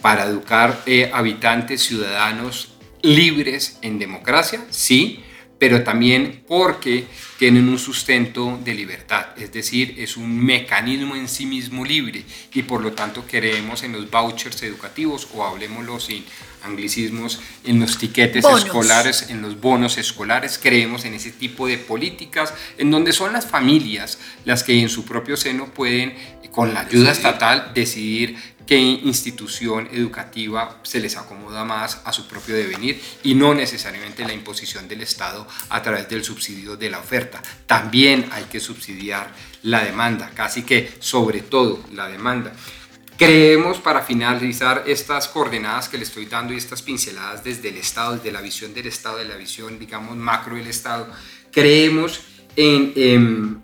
para 0.00 0.24
educar 0.24 0.82
eh, 0.86 1.10
habitantes, 1.12 1.82
ciudadanos 1.82 2.74
libres 3.02 3.78
en 3.82 3.98
democracia, 3.98 4.64
sí, 4.70 5.22
pero 5.58 5.84
también 5.84 6.44
porque 6.48 7.06
tienen 7.38 7.68
un 7.68 7.78
sustento 7.78 8.60
de 8.62 8.74
libertad, 8.74 9.26
es 9.36 9.52
decir, 9.52 9.96
es 9.98 10.16
un 10.16 10.44
mecanismo 10.44 11.16
en 11.16 11.28
sí 11.28 11.46
mismo 11.46 11.84
libre 11.84 12.24
y 12.52 12.62
por 12.62 12.80
lo 12.80 12.92
tanto 12.92 13.24
creemos 13.28 13.82
en 13.82 13.92
los 13.92 14.10
vouchers 14.10 14.62
educativos 14.62 15.28
o 15.34 15.44
hablemoslo 15.44 15.98
sin 15.98 16.24
anglicismos, 16.64 17.40
en 17.64 17.80
los 17.80 17.98
tiquetes 17.98 18.44
escolares, 18.44 19.26
en 19.28 19.42
los 19.42 19.60
bonos 19.60 19.98
escolares, 19.98 20.58
creemos 20.60 21.04
en 21.04 21.14
ese 21.14 21.30
tipo 21.30 21.66
de 21.66 21.78
políticas 21.78 22.54
en 22.78 22.90
donde 22.90 23.12
son 23.12 23.32
las 23.32 23.46
familias 23.46 24.18
las 24.44 24.62
que 24.62 24.80
en 24.80 24.88
su 24.88 25.04
propio 25.04 25.36
seno 25.36 25.66
pueden, 25.66 26.14
con 26.50 26.72
la 26.72 26.80
ayuda 26.80 27.10
estatal, 27.10 27.72
decidir 27.74 28.36
qué 28.66 28.78
institución 28.78 29.88
educativa 29.92 30.80
se 30.82 31.00
les 31.00 31.16
acomoda 31.16 31.64
más 31.64 32.00
a 32.04 32.12
su 32.12 32.26
propio 32.26 32.54
devenir 32.54 33.00
y 33.22 33.34
no 33.34 33.54
necesariamente 33.54 34.24
la 34.24 34.32
imposición 34.32 34.88
del 34.88 35.02
Estado 35.02 35.46
a 35.68 35.82
través 35.82 36.08
del 36.08 36.24
subsidio 36.24 36.76
de 36.76 36.90
la 36.90 36.98
oferta. 36.98 37.23
También 37.66 38.28
hay 38.32 38.44
que 38.44 38.60
subsidiar 38.60 39.32
la 39.62 39.84
demanda, 39.84 40.30
casi 40.34 40.62
que 40.62 40.92
sobre 41.00 41.40
todo 41.40 41.82
la 41.92 42.08
demanda. 42.08 42.52
Creemos, 43.16 43.78
para 43.78 44.02
finalizar 44.02 44.84
estas 44.86 45.28
coordenadas 45.28 45.88
que 45.88 45.98
le 45.98 46.02
estoy 46.02 46.26
dando 46.26 46.52
y 46.52 46.56
estas 46.56 46.82
pinceladas 46.82 47.44
desde 47.44 47.68
el 47.68 47.76
Estado, 47.76 48.16
desde 48.16 48.32
la 48.32 48.40
visión 48.40 48.74
del 48.74 48.86
Estado, 48.86 49.18
de 49.18 49.24
la 49.24 49.36
visión, 49.36 49.78
digamos, 49.78 50.16
macro 50.16 50.56
del 50.56 50.66
Estado, 50.66 51.08
creemos 51.52 52.22
en, 52.56 52.92
en, 52.96 53.62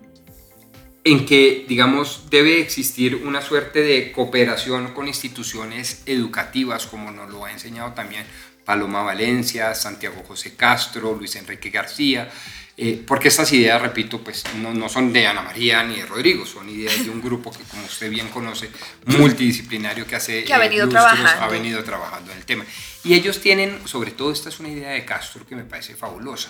en 1.03 1.25
que, 1.25 1.65
digamos, 1.67 2.27
debe 2.29 2.61
existir 2.61 3.15
una 3.15 3.41
suerte 3.41 3.81
de 3.81 4.13
cooperación 4.13 4.93
con 4.93 5.09
instituciones 5.09 6.03
educativas, 6.05 6.87
como 6.87 7.11
nos 7.11 7.29
lo 7.29 7.43
ha 7.43 7.51
enseñado 7.51 7.91
también 7.91 8.25
Paloma 8.63 9.03
Valencia, 9.03 9.75
Santiago 9.75 10.23
José 10.25 10.55
Castro, 10.55 11.13
Luis 11.13 11.35
Enrique 11.35 11.71
García, 11.71 12.29
eh, 12.77 13.03
porque 13.05 13.27
estas 13.27 13.51
ideas, 13.53 13.81
repito, 13.81 14.19
pues 14.23 14.43
no, 14.57 14.73
no, 14.73 14.87
son 14.87 15.11
de 15.11 15.27
Ana 15.27 15.41
María 15.41 15.83
ni 15.83 15.97
de 15.97 16.05
Rodrigo, 16.05 16.45
son 16.45 16.69
ideas 16.69 17.03
de 17.03 17.09
un 17.09 17.21
grupo 17.21 17.51
que, 17.51 17.63
como 17.63 17.85
usted 17.85 18.09
bien 18.09 18.29
conoce, 18.29 18.69
multidisciplinario 19.05 20.07
que 20.07 20.15
hace 20.15 20.43
que 20.43 20.53
ha 20.53 20.57
venido, 20.57 20.87
trabajando. 20.87 21.43
ha 21.43 21.47
venido 21.49 21.83
trabajando 21.83 22.31
en 22.31 22.37
el 22.37 22.45
tema. 22.45 22.65
Y 23.03 23.13
ellos 23.13 23.41
tienen, 23.41 23.87
sobre 23.87 24.11
todo, 24.11 24.31
esta 24.31 24.49
es 24.49 24.59
una 24.59 24.69
idea 24.69 24.91
de 24.91 25.03
Castro 25.03 25.45
que 25.45 25.55
me 25.55 25.63
parece 25.63 25.95
fabulosa. 25.95 26.49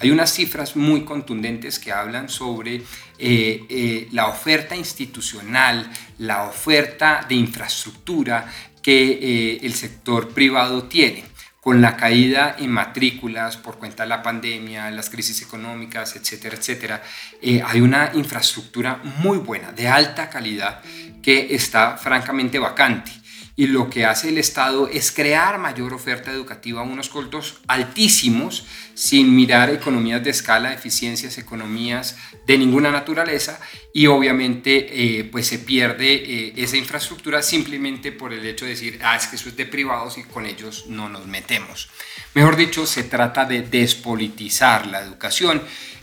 Hay 0.00 0.10
unas 0.10 0.32
cifras 0.32 0.76
muy 0.76 1.04
contundentes 1.04 1.78
que 1.78 1.92
hablan 1.92 2.28
sobre 2.28 2.76
eh, 2.76 3.64
eh, 3.68 4.08
la 4.12 4.28
oferta 4.28 4.74
institucional, 4.74 5.90
la 6.18 6.44
oferta 6.44 7.24
de 7.28 7.36
infraestructura 7.36 8.52
que 8.82 9.60
el 9.62 9.74
sector 9.74 10.30
privado 10.30 10.84
tiene 10.84 11.29
con 11.60 11.82
la 11.82 11.96
caída 11.96 12.56
en 12.58 12.70
matrículas 12.70 13.56
por 13.56 13.78
cuenta 13.78 14.04
de 14.04 14.08
la 14.08 14.22
pandemia, 14.22 14.90
las 14.90 15.10
crisis 15.10 15.42
económicas, 15.42 16.16
etcétera, 16.16 16.56
etcétera, 16.56 17.02
eh, 17.42 17.62
hay 17.64 17.80
una 17.82 18.12
infraestructura 18.14 19.00
muy 19.18 19.38
buena, 19.38 19.70
de 19.72 19.88
alta 19.88 20.30
calidad, 20.30 20.80
que 21.22 21.54
está 21.54 21.98
francamente 21.98 22.58
vacante 22.58 23.19
y 23.60 23.66
lo 23.66 23.90
que 23.90 24.06
hace 24.06 24.30
el 24.30 24.38
Estado 24.38 24.88
es 24.88 25.12
crear 25.12 25.58
mayor 25.58 25.92
oferta 25.92 26.32
educativa 26.32 26.80
a 26.80 26.84
unos 26.84 27.10
costos 27.10 27.60
altísimos 27.66 28.64
sin 28.94 29.36
mirar 29.36 29.68
economías 29.68 30.24
de 30.24 30.30
escala, 30.30 30.72
eficiencias, 30.72 31.36
economías 31.36 32.16
de 32.46 32.56
ninguna 32.56 32.90
naturaleza 32.90 33.60
y 33.92 34.06
obviamente 34.06 35.18
eh, 35.18 35.24
pues 35.24 35.46
se 35.46 35.58
pierde 35.58 36.10
eh, 36.10 36.54
esa 36.56 36.78
infraestructura 36.78 37.42
simplemente 37.42 38.12
por 38.12 38.32
el 38.32 38.46
hecho 38.46 38.64
de 38.64 38.70
decir, 38.70 38.98
ah, 39.02 39.14
es 39.14 39.26
que 39.26 39.36
eso 39.36 39.50
es 39.50 39.56
de 39.58 39.66
privados 39.66 40.16
y 40.16 40.22
con 40.22 40.46
ellos 40.46 40.86
no 40.88 41.10
nos 41.10 41.26
metemos. 41.26 41.90
Mejor 42.32 42.56
dicho, 42.56 42.86
se 42.86 43.02
trata 43.02 43.44
de 43.44 43.60
despolitizar 43.60 44.86
la 44.86 45.02
educación. 45.02 45.60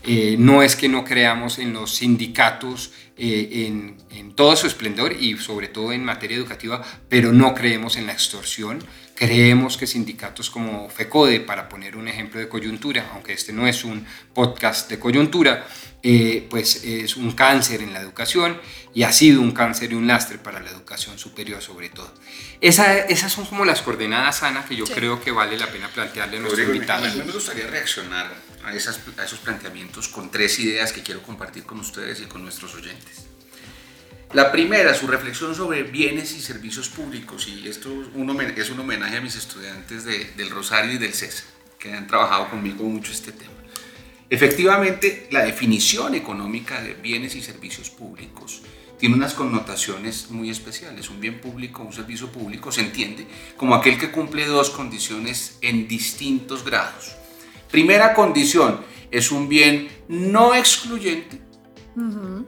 Eh, 0.09 0.37
no 0.39 0.63
es 0.63 0.77
que 0.77 0.87
no 0.87 1.03
creamos 1.03 1.59
en 1.59 1.73
los 1.73 1.95
sindicatos 1.95 2.93
eh, 3.17 3.65
en, 3.67 3.97
en, 4.09 4.33
todo 4.35 4.55
su 4.55 4.65
esplendor 4.65 5.11
y 5.11 5.37
sobre 5.37 5.67
todo 5.67 5.91
en 5.91 6.05
materia 6.05 6.37
educativa, 6.37 6.81
pero 7.09 7.33
no 7.33 7.53
creemos 7.53 7.97
en 7.97 8.05
la 8.05 8.13
extorsión. 8.13 8.81
Creemos 9.15 9.75
que 9.75 9.85
sindicatos 9.85 10.49
como 10.49 10.89
FECODE, 10.89 11.41
para 11.41 11.67
poner 11.67 11.97
un 11.97 12.07
ejemplo 12.07 12.39
de 12.39 12.47
coyuntura, 12.47 13.09
aunque 13.13 13.33
este 13.33 13.51
no 13.51 13.67
es 13.67 13.83
un 13.83 14.05
podcast 14.33 14.89
de 14.89 14.97
coyuntura, 14.97 15.67
eh, 16.01 16.47
pues 16.49 16.85
es 16.85 17.17
un 17.17 17.33
cáncer 17.33 17.81
en 17.81 17.91
la 17.91 17.99
educación 17.99 18.61
y 18.93 19.03
ha 19.03 19.11
sido 19.11 19.41
un 19.41 19.51
cáncer 19.51 19.91
y 19.91 19.95
un 19.95 20.07
lastre 20.07 20.37
para 20.37 20.61
la 20.61 20.69
educación 20.69 21.19
superior 21.19 21.61
sobre 21.61 21.89
todo. 21.89 22.13
Esa, 22.61 22.97
esas 22.99 23.33
son 23.33 23.45
como 23.45 23.65
las 23.65 23.81
coordenadas, 23.81 24.41
Ana, 24.43 24.63
que 24.63 24.77
yo 24.77 24.85
creo 24.85 25.19
que 25.19 25.31
vale 25.31 25.57
la 25.57 25.67
pena 25.67 25.89
plantearle 25.89 26.37
a 26.37 26.39
nuestro 26.39 26.63
invitado. 26.63 27.03
A 27.03 27.09
mí 27.09 27.23
me 27.25 27.33
gustaría 27.33 27.67
reaccionar 27.67 28.46
a, 28.67 28.73
esas, 28.73 28.99
a 29.17 29.23
esos 29.23 29.39
planteamientos 29.39 30.07
con 30.07 30.29
tres 30.29 30.59
ideas 30.59 30.91
que 30.91 31.03
quiero 31.03 31.23
compartir 31.23 31.63
con 31.63 31.79
ustedes 31.79 32.21
y 32.21 32.25
con 32.25 32.43
nuestros 32.43 32.75
oyentes. 32.75 33.25
La 34.33 34.51
primera, 34.51 34.93
su 34.93 35.07
reflexión 35.07 35.55
sobre 35.55 35.83
bienes 35.83 36.33
y 36.33 36.41
servicios 36.41 36.89
públicos, 36.89 37.47
y 37.47 37.67
esto 37.67 37.89
es 38.01 38.69
un 38.69 38.79
homenaje 38.79 39.17
a 39.17 39.21
mis 39.21 39.37
estudiantes 39.37 40.03
de, 40.03 40.25
del 40.35 40.49
Rosario 40.49 40.93
y 40.93 40.97
del 40.97 41.13
CESA, 41.13 41.45
que 41.79 41.93
han 41.93 42.07
trabajado 42.07 42.49
conmigo 42.49 42.83
mucho 42.83 43.13
este 43.13 43.31
tema. 43.31 43.53
Efectivamente, 44.29 45.29
la 45.31 45.45
definición 45.45 46.13
económica 46.13 46.81
de 46.81 46.95
bienes 46.95 47.35
y 47.35 47.41
servicios 47.41 47.89
públicos 47.89 48.61
tiene 48.99 49.15
unas 49.15 49.33
connotaciones 49.33 50.29
muy 50.31 50.49
especiales. 50.49 51.09
Un 51.09 51.21
bien 51.21 51.39
público, 51.39 51.83
un 51.83 51.93
servicio 51.93 52.29
público 52.29 52.71
se 52.71 52.81
entiende 52.81 53.25
como 53.55 53.75
aquel 53.75 53.97
que 53.97 54.11
cumple 54.11 54.45
dos 54.45 54.71
condiciones 54.71 55.57
en 55.61 55.87
distintos 55.87 56.65
grados. 56.65 57.15
Primera 57.71 58.13
condición, 58.13 58.79
es 59.11 59.31
un 59.31 59.47
bien 59.49 59.89
no 60.07 60.53
excluyente. 60.55 61.41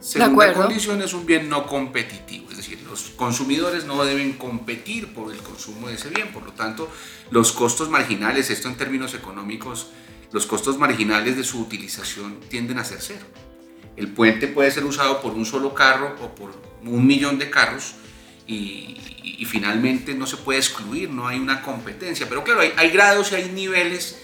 Segunda 0.00 0.52
condición 0.52 1.02
es 1.02 1.12
un 1.12 1.26
bien 1.26 1.48
no 1.48 1.66
competitivo, 1.66 2.50
es 2.52 2.58
decir, 2.58 2.78
los 2.88 3.10
consumidores 3.16 3.84
no 3.84 4.04
deben 4.04 4.34
competir 4.34 5.12
por 5.12 5.32
el 5.32 5.40
consumo 5.40 5.88
de 5.88 5.94
ese 5.94 6.08
bien, 6.10 6.28
por 6.28 6.44
lo 6.44 6.52
tanto, 6.52 6.88
los 7.32 7.50
costos 7.50 7.88
marginales, 7.88 8.48
esto 8.50 8.68
en 8.68 8.76
términos 8.76 9.12
económicos, 9.14 9.88
los 10.30 10.46
costos 10.46 10.78
marginales 10.78 11.36
de 11.36 11.42
su 11.42 11.60
utilización 11.60 12.38
tienden 12.48 12.78
a 12.78 12.84
ser 12.84 12.98
cero. 13.00 13.26
El 13.96 14.08
puente 14.08 14.46
puede 14.46 14.70
ser 14.70 14.84
usado 14.84 15.20
por 15.20 15.32
un 15.32 15.44
solo 15.44 15.74
carro 15.74 16.16
o 16.22 16.34
por 16.34 16.52
un 16.84 17.06
millón 17.06 17.38
de 17.38 17.50
carros 17.50 17.94
y, 18.46 18.96
finalmente 19.46 20.14
no 20.14 20.26
se 20.26 20.36
puede 20.36 20.60
excluir, 20.60 21.10
no 21.10 21.26
hay 21.26 21.40
una 21.40 21.62
competencia. 21.62 22.28
Pero 22.28 22.44
claro, 22.44 22.60
hay, 22.60 22.90
grados 22.90 23.32
y 23.32 23.34
hay 23.34 23.50
niveles 23.50 24.20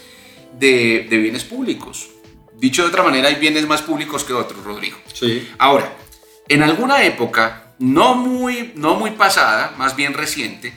de, 0.58 1.06
bienes 1.10 1.44
públicos. 1.44 2.10
Dicho 2.54 2.82
de 2.82 2.88
otra 2.88 3.02
manera, 3.02 3.28
hay 3.28 3.36
bienes 3.36 3.66
más 3.66 3.82
públicos 3.82 4.24
que 4.24 4.32
otros, 4.32 4.64
Rodrigo. 4.64 4.96
Sí. 5.12 5.48
Ahora, 5.58 5.94
en 6.48 6.62
alguna 6.62 7.04
época, 7.04 7.74
no 7.78 8.14
muy, 8.14 8.72
no 8.76 8.94
muy 8.94 9.10
pasada, 9.12 9.74
más 9.76 9.94
bien 9.94 10.14
reciente, 10.14 10.74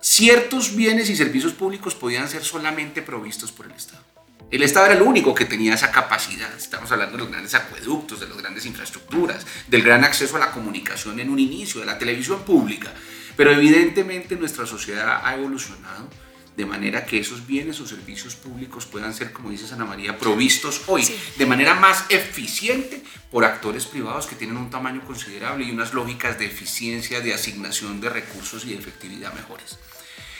ciertos 0.00 0.74
bienes 0.74 1.10
y 1.10 1.16
servicios 1.16 1.52
públicos 1.52 1.94
podían 1.94 2.28
ser 2.28 2.42
solamente 2.44 3.02
provistos 3.02 3.52
por 3.52 3.66
el 3.66 3.72
Estado. 3.72 4.02
El 4.50 4.62
Estado 4.62 4.86
era 4.86 4.94
el 4.96 5.02
único 5.02 5.34
que 5.34 5.46
tenía 5.46 5.74
esa 5.74 5.90
capacidad. 5.90 6.54
Estamos 6.54 6.92
hablando 6.92 7.16
de 7.16 7.22
los 7.22 7.30
grandes 7.30 7.54
acueductos, 7.54 8.20
de 8.20 8.28
las 8.28 8.36
grandes 8.36 8.66
infraestructuras, 8.66 9.46
del 9.66 9.82
gran 9.82 10.04
acceso 10.04 10.36
a 10.36 10.40
la 10.40 10.50
comunicación 10.50 11.18
en 11.20 11.30
un 11.30 11.38
inicio, 11.38 11.80
de 11.80 11.86
la 11.86 11.98
televisión 11.98 12.42
pública. 12.42 12.92
Pero 13.34 13.50
evidentemente 13.50 14.36
nuestra 14.36 14.66
sociedad 14.66 15.22
ha 15.24 15.34
evolucionado 15.34 16.06
de 16.56 16.66
manera 16.66 17.06
que 17.06 17.18
esos 17.18 17.46
bienes 17.46 17.80
o 17.80 17.86
servicios 17.86 18.34
públicos 18.34 18.84
puedan 18.84 19.14
ser, 19.14 19.32
como 19.32 19.50
dice 19.50 19.72
Ana 19.72 19.86
María, 19.86 20.18
provistos 20.18 20.82
hoy 20.86 21.08
de 21.36 21.46
manera 21.46 21.74
más 21.74 22.04
eficiente 22.10 23.02
por 23.30 23.44
actores 23.44 23.86
privados 23.86 24.26
que 24.26 24.36
tienen 24.36 24.58
un 24.58 24.68
tamaño 24.68 25.02
considerable 25.06 25.64
y 25.64 25.70
unas 25.70 25.94
lógicas 25.94 26.38
de 26.38 26.46
eficiencia, 26.46 27.20
de 27.20 27.32
asignación 27.32 28.00
de 28.00 28.10
recursos 28.10 28.66
y 28.66 28.70
de 28.70 28.78
efectividad 28.78 29.32
mejores. 29.32 29.78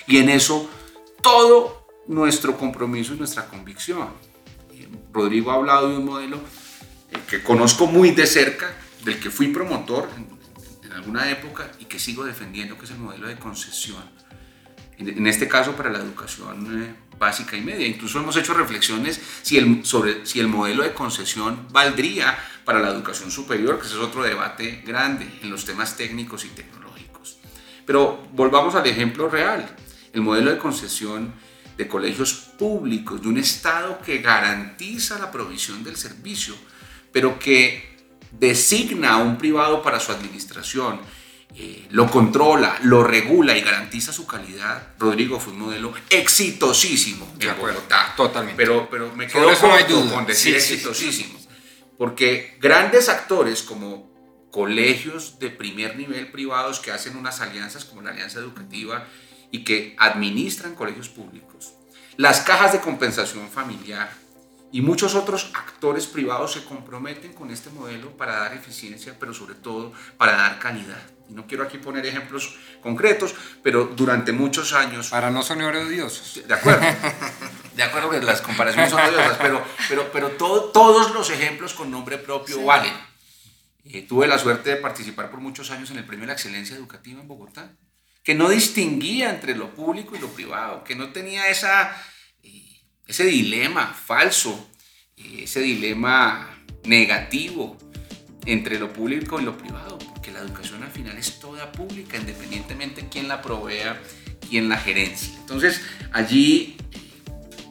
Y 0.07 0.19
en 0.19 0.29
eso 0.29 0.69
todo 1.23 1.87
nuestro 2.09 2.59
compromiso 2.59 3.15
y 3.15 3.19
nuestra 3.19 3.47
convicción. 3.47 4.11
Rodrigo 5.13 5.51
ha 5.51 5.55
hablado 5.55 5.89
de 5.89 5.97
un 5.97 6.05
modelo 6.05 6.37
eh, 7.11 7.19
que 7.29 7.43
conozco 7.43 7.87
muy 7.87 8.11
de 8.11 8.27
cerca, 8.27 8.75
del 9.05 9.19
que 9.19 9.31
fui 9.31 9.49
promotor 9.49 10.09
en, 10.17 10.29
en 10.85 10.93
alguna 10.93 11.31
época 11.31 11.71
y 11.79 11.87
que 11.87 11.99
sigo 11.99 12.25
defendiendo, 12.25 12.77
que 12.77 12.85
es 12.85 12.91
el 12.91 12.99
modelo 12.99 13.29
de 13.29 13.39
concesión. 13.39 14.03
En, 14.99 15.27
este 15.27 15.49
caso 15.49 15.73
para 15.73 15.91
la 15.91 15.99
educación 15.99 16.83
eh, 16.83 16.95
básica 17.19 17.57
y 17.57 17.61
media. 17.61 17.87
Incluso 17.87 18.19
hemos 18.19 18.37
hecho 18.37 18.55
reflexiones 18.55 19.21
si 19.43 19.57
el, 19.57 19.85
sobre 19.85 20.27
si 20.27 20.41
el 20.41 20.49
modelo 20.49 20.83
de 20.83 20.93
concesión 20.93 21.67
valdría 21.71 22.39
para 22.65 22.81
la 22.81 22.89
educación 22.89 23.31
superior, 23.31 23.79
que 23.79 23.87
ese 23.87 23.95
es 23.95 24.01
otro 24.01 24.23
debate 24.23 24.83
grande 24.85 25.27
en 25.43 25.51
los 25.51 25.65
temas 25.65 25.97
técnicos 25.97 26.45
y 26.45 26.49
tecnológicos. 26.49 27.39
Pero 27.87 28.27
volvamos 28.33 28.75
al 28.75 28.87
ejemplo 28.87 29.29
real. 29.29 29.75
El 30.13 30.21
modelo 30.21 30.51
de 30.51 30.59
concesión 30.59 31.33
de 31.77 31.89
colegios 31.89 32.33
públicos, 32.59 33.23
de 33.23 33.29
un 33.29 33.39
Estado 33.39 33.99
que 34.05 34.19
garantiza 34.19 35.19
la 35.19 35.31
provisión 35.31 35.83
del 35.83 35.97
servicio, 35.97 36.55
pero 37.13 37.39
que 37.39 37.97
designa 38.31 39.15
a 39.15 39.17
un 39.19 39.39
privado 39.39 39.83
para 39.83 40.01
su 40.01 40.13
administración, 40.13 41.01
eh, 41.55 41.87
lo 41.91 42.11
controla, 42.11 42.79
lo 42.83 43.05
regula 43.05 43.57
y 43.57 43.61
garantiza 43.61 44.13
su 44.13 44.27
calidad, 44.27 44.95
Rodrigo 44.99 45.39
fue 45.39 45.53
un 45.53 45.61
modelo 45.61 45.93
exitosísimo 46.09 47.31
de 47.37 47.49
en 47.49 47.57
Bogotá. 47.59 48.15
Totalmente. 48.17 48.57
Pero, 48.57 48.89
pero 48.91 49.15
me 49.15 49.27
quedo 49.27 49.49
con 50.11 50.27
decir 50.27 50.55
exitosísimo. 50.55 51.39
Porque 51.99 52.57
grandes 52.61 53.09
actores 53.09 53.63
como 53.63 54.11
colegios 54.51 55.39
de 55.39 55.51
primer 55.51 55.97
nivel 55.97 56.31
privados 56.31 56.81
que 56.81 56.91
hacen 56.91 57.17
unas 57.17 57.41
alianzas 57.41 57.85
como 57.85 58.03
la 58.03 58.11
Alianza 58.11 58.39
Educativa 58.39 59.07
y 59.51 59.65
que 59.65 59.95
administran 59.99 60.75
colegios 60.75 61.09
públicos, 61.09 61.75
las 62.17 62.41
cajas 62.41 62.73
de 62.73 62.81
compensación 62.81 63.49
familiar, 63.51 64.11
y 64.73 64.81
muchos 64.81 65.15
otros 65.15 65.51
actores 65.55 66.07
privados 66.07 66.53
se 66.53 66.65
comprometen 66.65 67.35
con 67.35 67.51
este 67.51 67.69
modelo 67.71 68.17
para 68.17 68.39
dar 68.39 68.55
eficiencia, 68.55 69.15
pero 69.21 69.35
sobre 69.35 69.55
todo 69.55 69.93
para 70.17 70.33
dar 70.33 70.59
calidad. 70.59 71.03
Y 71.29 71.35
no 71.35 71.47
quiero 71.47 71.63
aquí 71.63 71.77
poner 71.77 72.07
ejemplos 72.07 72.57
concretos, 72.83 73.35
pero 73.63 73.85
durante 73.85 74.33
muchos 74.33 74.73
años... 74.73 75.11
Para 75.11 75.31
no 75.31 75.43
sonar 75.43 75.77
odiosos. 75.77 76.43
De 76.49 76.55
acuerdo. 76.55 76.81
De 77.77 77.83
acuerdo 77.83 78.11
que 78.11 78.21
las 78.21 78.43
comparaciones 78.43 78.91
son 78.91 79.01
odiosas, 79.01 79.39
pero, 79.41 79.63
pero, 79.89 80.11
pero 80.13 80.31
todos 80.31 81.13
los 81.13 81.31
ejemplos 81.31 81.75
con 81.75 81.91
nombre 81.91 82.19
propio 82.19 82.63
valen. 82.65 82.93
Eh, 83.85 84.03
tuve 84.03 84.27
la 84.27 84.39
suerte 84.39 84.71
de 84.71 84.77
participar 84.77 85.31
por 85.31 85.41
muchos 85.41 85.71
años 85.71 85.91
en 85.91 85.99
el 85.99 86.05
Premio 86.05 86.23
de 86.23 86.29
la 86.29 86.33
Excelencia 86.35 86.77
Educativa 86.77 87.21
en 87.21 87.29
Bogotá, 87.29 87.73
que 88.23 88.35
no 88.35 88.49
distinguía 88.49 89.31
entre 89.31 89.57
lo 89.57 89.75
público 89.75 90.15
y 90.15 90.21
lo 90.21 90.29
privado, 90.29 90.85
que 90.85 90.95
no 90.95 91.13
tenía 91.13 91.49
esa 91.49 91.97
ese 93.13 93.27
dilema 93.27 93.89
falso, 93.89 94.71
ese 95.19 95.61
dilema 95.61 96.49
negativo 96.85 97.77
entre 98.47 98.79
lo 98.79 98.91
público 98.91 99.39
y 99.39 99.45
lo 99.45 99.59
privado, 99.59 99.99
porque 99.99 100.33
la 100.33 100.41
educación 100.41 100.83
al 100.83 100.91
final 100.91 101.19
es 101.19 101.39
toda 101.39 101.71
pública, 101.73 102.17
independientemente 102.17 103.03
de 103.03 103.09
quién 103.11 103.29
la 103.29 103.43
provea, 103.43 104.01
quién 104.49 104.71
la 104.71 104.79
gerencia. 104.79 105.35
Entonces, 105.41 105.83
allí 106.11 106.79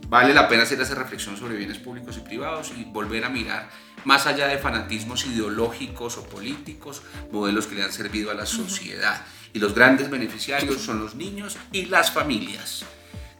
vale 0.09 0.35
la 0.35 0.47
pena 0.47 0.61
hacer 0.61 0.79
esa 0.79 0.93
reflexión 0.93 1.35
sobre 1.35 1.55
bienes 1.55 1.79
públicos 1.79 2.17
y 2.17 2.19
privados 2.19 2.71
y 2.77 2.83
volver 2.83 3.25
a 3.25 3.29
mirar 3.29 3.71
más 4.05 4.27
allá 4.27 4.45
de 4.47 4.59
fanatismos 4.59 5.25
ideológicos 5.25 6.17
o 6.17 6.23
políticos, 6.29 7.01
modelos 7.31 7.65
que 7.65 7.73
le 7.73 7.83
han 7.83 7.91
servido 7.91 8.29
a 8.29 8.35
la 8.35 8.45
sociedad. 8.45 9.25
Y 9.53 9.59
los 9.59 9.73
grandes 9.73 10.11
beneficiarios 10.11 10.81
son 10.81 10.99
los 10.99 11.15
niños 11.15 11.57
y 11.71 11.87
las 11.87 12.11
familias. 12.11 12.85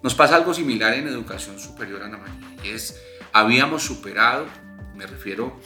Nos 0.03 0.15
pasa 0.15 0.36
algo 0.36 0.53
similar 0.53 0.96
en 0.96 1.08
educación 1.08 1.60
superior, 1.60 2.01
Ana 2.01 2.17
María, 2.17 2.55
y 2.63 2.70
es, 2.70 3.00
habíamos 3.34 3.84
superado, 3.84 4.48
me 4.96 5.05
refiero 5.05 5.60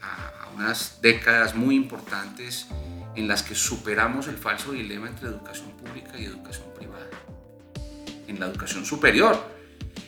a, 0.00 0.50
unas 0.54 1.00
décadas 1.02 1.56
muy 1.56 1.74
importantes 1.74 2.68
en 3.16 3.26
las 3.26 3.42
que 3.42 3.54
superamos 3.54 4.28
el 4.28 4.36
falso 4.36 4.72
dilema 4.72 5.08
entre 5.08 5.28
educación 5.28 5.72
pública 5.72 6.16
y 6.16 6.26
educación 6.26 6.68
privada. 6.74 7.08
En 8.28 8.38
la 8.38 8.46
educación 8.46 8.84
superior, 8.86 9.42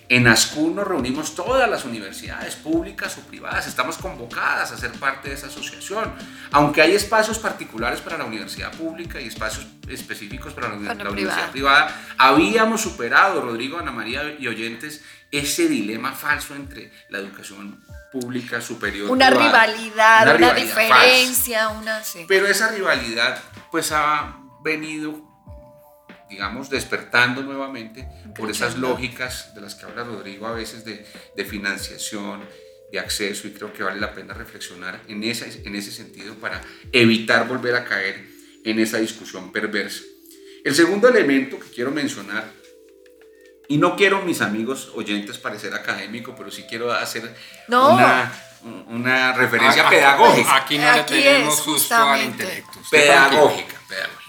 en 0.09 0.27
ASCUN 0.27 0.77
nos 0.77 0.87
reunimos 0.87 1.35
todas 1.35 1.69
las 1.69 1.85
universidades 1.85 2.57
públicas 2.57 3.17
o 3.19 3.23
privadas, 3.23 3.67
estamos 3.67 3.97
convocadas 3.97 4.71
a 4.73 4.77
ser 4.77 4.93
parte 4.93 5.29
de 5.29 5.35
esa 5.35 5.47
asociación, 5.47 6.13
aunque 6.53 6.83
hay 6.83 6.95
espacios 6.95 7.39
particulares 7.39 8.01
para 8.01 8.19
la 8.19 8.25
universidad 8.25 8.73
pública 8.73 9.21
y 9.21 9.29
espacios 9.29 9.67
específicos 9.89 10.53
para 10.53 10.69
la, 10.69 10.75
universidad 11.11 11.51
privada, 11.51 11.95
habíamos 12.19 12.83
superado, 12.83 13.41
Rodrigo, 13.41 13.79
Ana 13.79 13.93
María 13.93 14.37
y 14.39 14.47
oyentes, 14.47 15.03
ese 15.31 15.69
dilema 15.69 16.13
falso 16.13 16.55
entre 16.55 16.93
la 17.09 17.19
educación 17.19 17.83
pública 18.13 18.61
superior. 18.61 19.11
Una 19.11 19.31
rivalidad, 19.31 20.37
una, 20.37 20.53
diferencia, 20.55 21.71
una... 21.71 22.01
Pero 22.29 22.47
esa 22.47 22.69
rivalidad 22.69 23.43
pues 23.71 23.91
ha 23.91 24.37
venido 24.63 25.34
digamos, 26.35 26.69
despertando 26.69 27.43
nuevamente 27.43 28.09
por 28.35 28.51
esas 28.51 28.77
lógicas 28.77 29.55
de 29.55 29.61
las 29.61 29.77
que 29.77 29.87
habla 29.87 30.03
Rodrigo 30.03 30.49
a 30.49 30.53
veces 30.53 30.85
de, 30.85 31.07
de, 31.37 31.45
financiación, 31.45 32.45
de 32.91 32.99
acceso, 32.99 33.47
y 33.47 33.53
creo 33.53 33.73
que 33.73 33.85
vale 33.85 34.01
la 34.01 34.13
pena 34.13 34.35
reflexionar 34.35 35.01
en, 35.07 35.23
esa, 35.23 35.47
en 35.47 35.77
ese 35.77 35.93
sentido 35.93 36.35
para 36.35 36.61
evitar 36.91 37.47
volver 37.47 37.77
a 37.77 37.85
caer 37.85 38.27
en 38.65 38.81
esa 38.81 38.99
discusión 38.99 39.53
perversa. 39.53 40.03
El 40.65 40.75
segundo 40.75 41.09
elemento 41.09 41.61
que 41.61 41.71
quiero 41.71 41.93
mencionar, 41.93 42.51
y 43.69 43.77
no 43.77 43.95
quiero, 43.95 44.23
mis 44.23 44.41
amigos 44.41 44.91
oyentes, 44.97 45.39
parecer 45.39 45.73
académico, 45.73 46.35
pero 46.37 46.51
sí 46.51 46.65
quiero 46.69 46.93
hacer 46.93 47.33
una, 47.69 48.33
una 48.89 49.33
referencia 49.35 49.89
pedagógica. 49.89 50.57
Aquí 50.57 50.79
no 50.79 50.93
le 50.93 51.05
tenemos 51.05 51.61
justo 51.61 51.95
al 51.95 52.25
intelecto. 52.25 52.81
Pedagógica, 52.91 53.81
pedagógica. 53.89 54.24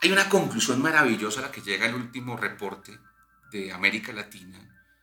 Hay 0.00 0.12
una 0.12 0.28
conclusión 0.28 0.80
maravillosa 0.80 1.40
a 1.40 1.44
la 1.44 1.50
que 1.50 1.60
llega 1.60 1.86
el 1.86 1.94
último 1.94 2.36
reporte 2.36 2.96
de 3.50 3.72
América 3.72 4.12
Latina 4.12 4.58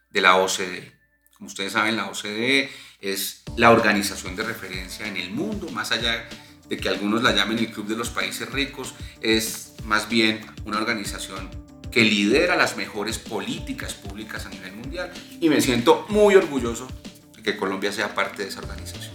de 0.10 0.22
la 0.22 0.38
OCDE. 0.38 0.94
Como 1.36 1.48
ustedes 1.48 1.74
saben, 1.74 1.98
la 1.98 2.08
OCDE 2.08 2.70
es 3.02 3.44
la 3.58 3.72
organización 3.72 4.38
de 4.38 4.44
referencia 4.44 5.06
en 5.06 5.18
el 5.18 5.32
mundo, 5.32 5.68
más 5.70 5.92
allá 5.92 6.30
de 6.70 6.78
que 6.78 6.88
algunos 6.88 7.24
la 7.24 7.34
llamen 7.34 7.60
el 7.60 7.72
Club 7.72 7.88
de 7.88 7.98
los 7.98 8.10
Países 8.10 8.50
Ricos, 8.50 8.96
es 9.22 9.74
más 9.84 10.08
bien 10.08 10.40
una 10.64 10.78
organización 10.78 11.50
que 11.92 12.04
lidera 12.04 12.56
las 12.56 12.78
mejores 12.78 13.20
políticas 13.20 13.94
públicas 13.94 14.46
a 14.46 14.50
nivel 14.50 14.74
mundial 14.74 15.12
y 15.42 15.50
me 15.50 15.60
siento 15.60 16.06
muy 16.08 16.36
orgulloso 16.36 16.88
de 17.36 17.44
que 17.44 17.58
Colombia 17.58 17.92
sea 17.92 18.16
parte 18.16 18.44
de 18.44 18.50
esa 18.50 18.62
organización. 18.62 19.14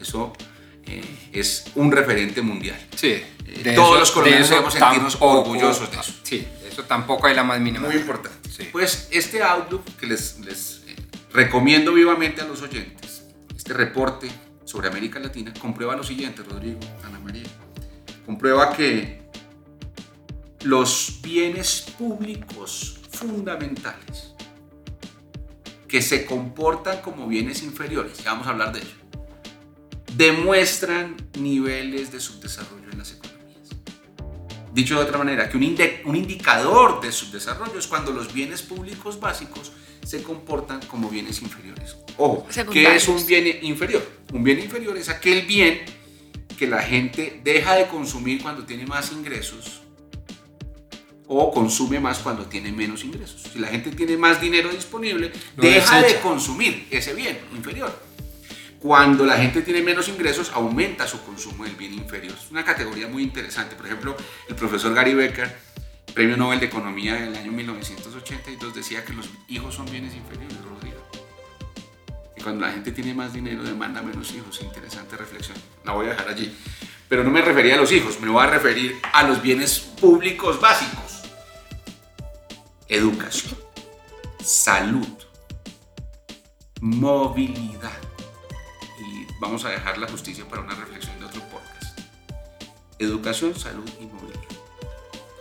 Eso 0.00 0.32
eh, 0.86 1.30
es 1.32 1.66
un 1.76 1.92
referente 1.92 2.42
mundial. 2.42 2.78
Sí. 2.96 3.22
Todos 3.74 3.98
los 3.98 4.10
colombianos 4.10 4.48
debemos 4.48 4.72
sentirnos 4.72 5.16
orgullosos 5.20 5.90
de 5.90 5.98
eso. 5.98 6.12
Sí, 6.22 6.46
eso 6.66 6.84
tampoco 6.84 7.26
hay 7.26 7.34
la 7.34 7.44
más 7.44 7.60
mínima. 7.60 7.86
Muy 7.86 7.96
importante. 7.96 8.48
Pues 8.72 9.08
este 9.10 9.42
Outlook 9.42 9.84
que 9.98 10.06
les, 10.06 10.38
les 10.40 10.82
eh, 10.86 10.96
recomiendo 11.32 11.92
vivamente 11.92 12.40
a 12.40 12.44
los 12.44 12.62
oyentes, 12.62 13.24
este 13.56 13.74
reporte 13.74 14.30
sobre 14.64 14.88
América 14.88 15.18
Latina, 15.18 15.52
comprueba 15.58 15.96
lo 15.96 16.02
siguiente, 16.02 16.42
Rodrigo, 16.42 16.80
Ana 17.04 17.18
María. 17.18 17.48
Comprueba 18.24 18.74
que 18.74 19.22
los 20.62 21.18
bienes 21.22 21.82
públicos 21.98 23.00
fundamentales 23.10 24.34
que 25.88 26.02
se 26.02 26.26
comportan 26.26 27.00
como 27.02 27.28
bienes 27.28 27.62
inferiores, 27.62 28.18
ya 28.18 28.32
vamos 28.32 28.46
a 28.46 28.50
hablar 28.50 28.72
de 28.72 28.80
ello, 28.80 28.96
demuestran 30.16 31.16
niveles 31.38 32.10
de 32.10 32.20
subdesarrollo. 32.20 32.83
Dicho 34.74 34.96
de 34.96 35.04
otra 35.04 35.18
manera, 35.18 35.48
que 35.48 35.56
un, 35.56 35.76
un 36.04 36.16
indicador 36.16 37.00
de 37.00 37.12
subdesarrollo 37.12 37.78
es 37.78 37.86
cuando 37.86 38.10
los 38.10 38.34
bienes 38.34 38.60
públicos 38.60 39.20
básicos 39.20 39.70
se 40.04 40.20
comportan 40.24 40.80
como 40.86 41.08
bienes 41.08 41.40
inferiores. 41.42 41.96
Ojo, 42.16 42.44
¿qué 42.72 42.96
es 42.96 43.06
un 43.06 43.24
bien 43.24 43.60
inferior? 43.62 44.04
Un 44.32 44.42
bien 44.42 44.58
inferior 44.58 44.96
es 44.96 45.08
aquel 45.08 45.46
bien 45.46 45.80
que 46.58 46.66
la 46.66 46.82
gente 46.82 47.40
deja 47.44 47.76
de 47.76 47.86
consumir 47.86 48.42
cuando 48.42 48.64
tiene 48.64 48.84
más 48.84 49.12
ingresos 49.12 49.82
o 51.28 51.52
consume 51.52 52.00
más 52.00 52.18
cuando 52.18 52.46
tiene 52.46 52.72
menos 52.72 53.04
ingresos. 53.04 53.44
Si 53.52 53.60
la 53.60 53.68
gente 53.68 53.92
tiene 53.92 54.16
más 54.16 54.40
dinero 54.40 54.70
disponible, 54.70 55.30
deja 55.56 56.02
de 56.02 56.18
consumir 56.18 56.88
ese 56.90 57.14
bien 57.14 57.38
inferior. 57.54 57.96
Cuando 58.84 59.24
la 59.24 59.38
gente 59.38 59.62
tiene 59.62 59.80
menos 59.80 60.08
ingresos, 60.08 60.50
aumenta 60.52 61.06
su 61.06 61.24
consumo 61.24 61.64
del 61.64 61.74
bien 61.74 61.94
inferior. 61.94 62.34
Es 62.38 62.50
una 62.50 62.62
categoría 62.66 63.08
muy 63.08 63.22
interesante. 63.22 63.76
Por 63.76 63.86
ejemplo, 63.86 64.14
el 64.46 64.54
profesor 64.54 64.92
Gary 64.92 65.14
Becker, 65.14 65.56
premio 66.12 66.36
Nobel 66.36 66.60
de 66.60 66.66
Economía 66.66 67.14
del 67.14 67.34
año 67.34 67.50
1982, 67.50 68.74
decía 68.74 69.02
que 69.02 69.14
los 69.14 69.30
hijos 69.48 69.74
son 69.74 69.86
bienes 69.86 70.14
inferiores, 70.14 70.62
Rodrigo. 70.62 70.98
Y 72.36 72.42
cuando 72.42 72.66
la 72.66 72.72
gente 72.72 72.92
tiene 72.92 73.14
más 73.14 73.32
dinero, 73.32 73.62
demanda 73.62 74.02
menos 74.02 74.30
hijos. 74.34 74.60
Interesante 74.60 75.16
reflexión. 75.16 75.56
La 75.82 75.92
voy 75.92 76.04
a 76.04 76.10
dejar 76.10 76.28
allí. 76.28 76.54
Pero 77.08 77.24
no 77.24 77.30
me 77.30 77.40
refería 77.40 77.76
a 77.76 77.78
los 77.78 77.90
hijos, 77.90 78.20
me 78.20 78.28
voy 78.28 78.44
a 78.44 78.50
referir 78.50 78.96
a 79.14 79.22
los 79.22 79.40
bienes 79.40 79.80
públicos 79.80 80.60
básicos. 80.60 81.22
Educación, 82.86 83.56
salud, 84.42 85.08
movilidad 86.82 88.13
vamos 89.40 89.64
a 89.64 89.70
dejar 89.70 89.98
la 89.98 90.08
justicia 90.08 90.46
para 90.48 90.62
una 90.62 90.74
reflexión 90.74 91.18
de 91.18 91.26
otro 91.26 91.42
podcast. 91.48 91.98
educación, 92.98 93.54
salud 93.58 93.88
y 94.00 94.06
movilidad. 94.06 94.40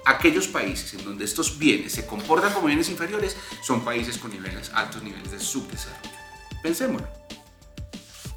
Aquellos 0.06 0.48
países 0.48 0.94
en 0.96 1.06
donde 1.06 1.24
estos 1.24 1.58
bienes 1.58 1.94
se 1.94 2.06
comportan 2.06 2.52
como 2.52 2.68
bienes 2.68 2.90
inferiores 2.90 3.38
son 3.62 3.86
países 3.86 4.18
con 4.18 4.32
niveles, 4.32 4.72
altos 4.74 5.02
niveles 5.02 5.32
de 5.32 5.40
subdesarrollo. 5.40 6.18
Pensémoslo. 6.62 7.08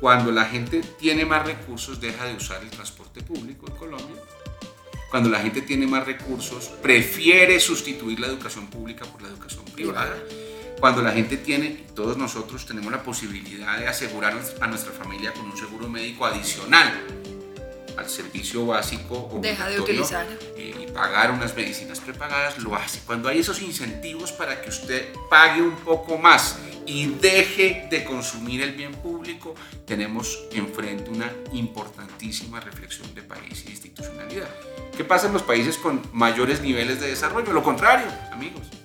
Cuando 0.00 0.30
la 0.30 0.44
gente 0.44 0.80
tiene 0.80 1.24
más 1.24 1.44
recursos 1.44 2.00
deja 2.00 2.26
de 2.26 2.34
usar 2.34 2.62
el 2.62 2.70
transporte 2.70 3.22
público 3.22 3.66
en 3.68 3.76
Colombia. 3.76 4.16
Cuando 5.10 5.30
la 5.30 5.40
gente 5.40 5.62
tiene 5.62 5.86
más 5.86 6.04
recursos 6.04 6.68
prefiere 6.82 7.58
sustituir 7.58 8.20
la 8.20 8.26
educación 8.26 8.68
pública 8.68 9.04
por 9.06 9.22
la 9.22 9.28
educación 9.28 9.64
privada. 9.64 10.16
Cuando 10.80 11.02
la 11.02 11.12
gente 11.12 11.36
tiene, 11.36 11.84
todos 11.94 12.16
nosotros 12.16 12.66
tenemos 12.66 12.92
la 12.92 13.02
posibilidad 13.02 13.78
de 13.78 13.88
asegurar 13.88 14.34
a 14.60 14.66
nuestra 14.66 14.92
familia 14.92 15.32
con 15.32 15.46
un 15.46 15.56
seguro 15.56 15.88
médico 15.88 16.26
adicional 16.26 16.92
al 17.96 18.08
servicio 18.08 18.66
básico 18.66 19.38
Deja 19.40 19.68
de 19.68 19.80
utilizar. 19.80 20.26
Eh, 20.56 20.74
y 20.86 20.92
pagar 20.92 21.30
unas 21.30 21.56
medicinas 21.56 22.00
prepagadas, 22.00 22.58
lo 22.58 22.74
hace. 22.74 23.00
Cuando 23.06 23.28
hay 23.28 23.38
esos 23.38 23.62
incentivos 23.62 24.32
para 24.32 24.60
que 24.60 24.68
usted 24.68 25.14
pague 25.30 25.62
un 25.62 25.76
poco 25.76 26.18
más 26.18 26.58
y 26.84 27.06
deje 27.06 27.88
de 27.90 28.04
consumir 28.04 28.62
el 28.62 28.72
bien 28.72 28.92
público, 28.92 29.54
tenemos 29.86 30.46
enfrente 30.52 31.10
una 31.10 31.32
importantísima 31.52 32.60
reflexión 32.60 33.12
de 33.14 33.22
país 33.22 33.62
y 33.62 33.64
de 33.66 33.70
institucionalidad. 33.70 34.48
¿Qué 34.96 35.04
pasa 35.04 35.26
en 35.26 35.32
los 35.32 35.42
países 35.42 35.78
con 35.78 36.02
mayores 36.12 36.60
niveles 36.60 37.00
de 37.00 37.08
desarrollo? 37.08 37.52
Lo 37.52 37.62
contrario, 37.62 38.06
amigos. 38.32 38.75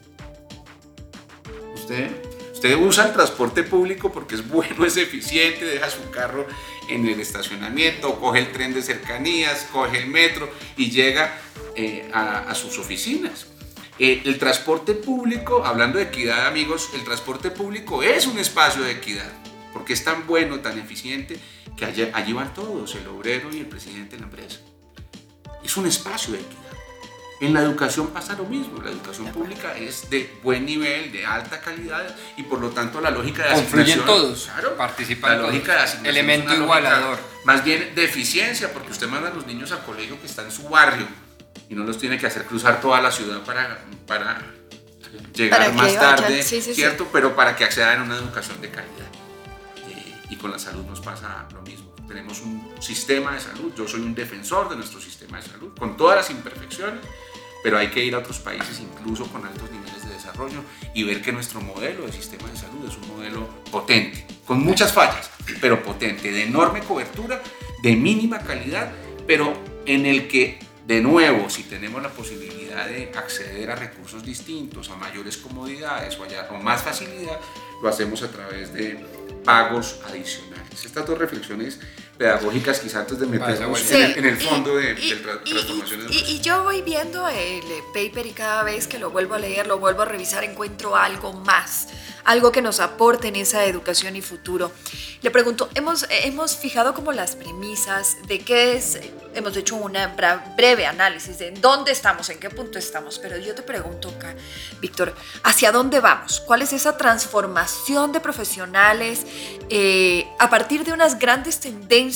Usted 1.91 2.31
Usted 2.61 2.75
usa 2.75 3.07
el 3.07 3.13
transporte 3.13 3.63
público 3.63 4.11
porque 4.11 4.35
es 4.35 4.47
bueno, 4.47 4.85
es 4.85 4.95
eficiente, 4.95 5.65
deja 5.65 5.89
su 5.89 6.11
carro 6.11 6.45
en 6.87 7.07
el 7.07 7.19
estacionamiento, 7.19 8.19
coge 8.19 8.37
el 8.37 8.51
tren 8.51 8.71
de 8.71 8.83
cercanías, 8.83 9.67
coge 9.71 9.97
el 9.97 10.05
metro 10.05 10.47
y 10.77 10.91
llega 10.91 11.33
eh, 11.75 12.07
a, 12.13 12.53
sus 12.53 12.77
oficinas. 12.77 13.47
Eh, 13.97 14.21
el 14.25 14.37
transporte 14.37 14.93
público, 14.93 15.65
hablando 15.65 15.97
de 15.97 16.05
equidad 16.05 16.45
amigos, 16.45 16.91
el 16.93 17.03
transporte 17.03 17.49
público 17.49 18.03
es 18.03 18.27
un 18.27 18.37
espacio 18.37 18.83
de 18.83 18.91
equidad 18.91 19.31
porque 19.73 19.93
es 19.93 20.03
tan 20.03 20.27
bueno, 20.27 20.59
tan 20.59 20.77
eficiente 20.77 21.39
que 21.75 21.85
allí 21.85 22.33
van 22.33 22.53
todos, 22.53 22.93
el 22.93 23.07
obrero 23.07 23.49
y 23.51 23.57
el 23.57 23.65
presidente 23.65 24.17
de 24.17 24.19
la 24.19 24.27
empresa. 24.27 24.59
Es 25.63 25.77
un 25.77 25.87
espacio 25.87 26.33
de 26.33 26.41
equidad. 26.41 26.80
En 27.41 27.55
la 27.55 27.61
educación 27.61 28.11
pasa 28.11 28.35
lo 28.35 28.45
mismo, 28.45 28.79
la 28.83 28.91
educación 28.91 29.31
pública 29.31 29.75
es 29.75 30.11
de 30.11 30.31
buen 30.43 30.63
nivel, 30.63 31.11
de 31.11 31.25
alta 31.25 31.59
calidad 31.59 32.15
y 32.37 32.43
por 32.43 32.59
lo 32.59 32.69
tanto 32.69 33.01
la 33.01 33.09
lógica 33.09 33.43
de 33.43 33.49
asignación... 33.49 34.05
todos, 34.05 34.45
claro, 34.45 34.77
participan 34.77 35.31
La 35.31 35.47
lógica 35.47 35.73
de 35.73 35.79
asignación 35.79 36.05
elemento 36.05 36.53
igualador. 36.53 37.17
Más 37.43 37.63
bien 37.63 37.95
de 37.95 38.03
eficiencia, 38.05 38.71
porque 38.71 38.91
usted 38.91 39.07
manda 39.07 39.29
a 39.29 39.33
los 39.33 39.47
niños 39.47 39.71
al 39.71 39.83
colegio 39.83 40.21
que 40.21 40.27
está 40.27 40.43
en 40.43 40.51
su 40.51 40.69
barrio 40.69 41.07
y 41.67 41.73
no 41.73 41.83
los 41.83 41.97
tiene 41.97 42.19
que 42.19 42.27
hacer 42.27 42.45
cruzar 42.45 42.79
toda 42.79 43.01
la 43.01 43.11
ciudad 43.11 43.41
para, 43.41 43.83
para 44.05 44.39
llegar 45.33 45.73
más 45.73 45.95
tarde, 45.95 46.43
¿cierto? 46.43 47.07
Pero 47.11 47.35
para 47.35 47.55
que 47.55 47.63
accedan 47.63 48.01
a 48.01 48.03
una 48.03 48.17
educación 48.17 48.61
de 48.61 48.69
calidad. 48.69 49.07
Eh, 49.89 50.15
y 50.29 50.35
con 50.35 50.51
la 50.51 50.59
salud 50.59 50.85
nos 50.85 51.01
pasa 51.01 51.47
lo 51.53 51.63
mismo. 51.63 51.91
Tenemos 52.07 52.41
un 52.41 52.75
sistema 52.79 53.33
de 53.33 53.39
salud, 53.39 53.73
yo 53.75 53.87
soy 53.87 54.01
un 54.01 54.13
defensor 54.13 54.69
de 54.69 54.75
nuestro 54.75 55.01
sistema 55.01 55.37
de 55.37 55.47
salud, 55.47 55.71
con 55.79 55.97
todas 55.97 56.17
las 56.17 56.29
imperfecciones, 56.29 56.99
pero 57.63 57.77
hay 57.77 57.89
que 57.89 58.03
ir 58.03 58.15
a 58.15 58.19
otros 58.19 58.39
países 58.39 58.79
incluso 58.79 59.25
con 59.27 59.45
altos 59.45 59.69
niveles 59.71 60.07
de 60.07 60.13
desarrollo 60.13 60.63
y 60.93 61.03
ver 61.03 61.21
que 61.21 61.31
nuestro 61.31 61.61
modelo 61.61 62.05
de 62.05 62.11
sistema 62.11 62.49
de 62.49 62.57
salud 62.57 62.87
es 62.87 62.97
un 62.97 63.15
modelo 63.15 63.47
potente, 63.71 64.25
con 64.45 64.63
muchas 64.63 64.91
fallas, 64.91 65.29
pero 65.59 65.81
potente, 65.83 66.31
de 66.31 66.43
enorme 66.43 66.81
cobertura, 66.81 67.41
de 67.81 67.95
mínima 67.95 68.39
calidad, 68.39 68.91
pero 69.27 69.53
en 69.85 70.05
el 70.05 70.27
que, 70.27 70.59
de 70.85 71.01
nuevo, 71.01 71.49
si 71.49 71.63
tenemos 71.63 72.01
la 72.01 72.09
posibilidad 72.09 72.87
de 72.87 73.11
acceder 73.15 73.71
a 73.71 73.75
recursos 73.75 74.23
distintos, 74.23 74.89
a 74.89 74.95
mayores 74.95 75.37
comodidades 75.37 76.17
o, 76.19 76.23
a 76.23 76.59
más 76.59 76.83
facilidad, 76.83 77.39
lo 77.81 77.89
hacemos 77.89 78.21
a 78.23 78.31
través 78.31 78.73
de 78.73 79.03
pagos 79.43 79.99
adicionales. 80.05 80.85
Estas 80.85 81.05
dos 81.05 81.17
reflexiones 81.17 81.79
pedagógicas 82.21 82.79
quizás 82.79 82.97
antes 82.97 83.19
de 83.19 83.25
meternos 83.25 83.91
en, 83.91 84.25
el, 84.25 84.37
fondo 84.37 84.75
de, 84.75 84.93
transformaciones. 84.93 86.11
Y, 86.11 86.39
yo 86.41 86.63
voy 86.63 86.83
viendo 86.83 87.27
el 87.27 87.63
paper 87.95 88.27
y 88.27 88.31
cada 88.31 88.61
vez 88.61 88.85
que 88.85 88.99
lo 88.99 89.09
vuelvo 89.09 89.33
a 89.33 89.39
leer, 89.39 89.65
lo 89.65 89.79
vuelvo 89.79 90.03
a 90.03 90.05
revisar, 90.05 90.43
encuentro 90.43 90.95
algo 90.95 91.33
más, 91.33 91.87
algo 92.23 92.51
que 92.51 92.61
nos 92.61 92.79
aporte 92.79 93.29
en 93.29 93.37
esa 93.37 93.65
educación 93.65 94.15
y 94.15 94.21
futuro. 94.21 94.71
Le 95.23 95.31
pregunto, 95.31 95.69
hemos, 95.73 96.05
hemos 96.09 96.57
fijado 96.57 96.93
como 96.93 97.11
las 97.11 97.35
premisas 97.35 98.17
de 98.27 98.39
qué 98.39 98.75
es, 98.75 98.99
hemos 99.33 99.57
hecho 99.57 99.75
un 99.75 99.97
breve 100.55 100.85
análisis 100.85 101.39
de 101.39 101.51
dónde 101.51 101.91
estamos, 101.91 102.29
en 102.29 102.39
qué 102.39 102.51
punto 102.51 102.77
estamos, 102.77 103.17
pero 103.17 103.37
yo 103.37 103.55
te 103.55 103.63
pregunto 103.63 104.09
acá, 104.09 104.35
Víctor, 104.79 105.15
¿hacia 105.43 105.71
dónde 105.71 105.99
vamos? 105.99 106.39
¿Cuál 106.41 106.61
es 106.61 106.73
esa 106.73 106.97
transformación 106.97 108.11
de 108.11 108.19
profesionales 108.19 109.25
eh, 109.69 110.27
a 110.37 110.49
partir 110.51 110.83
de 110.83 110.93
unas 110.93 111.17
grandes 111.17 111.59
tendencias? 111.59 112.10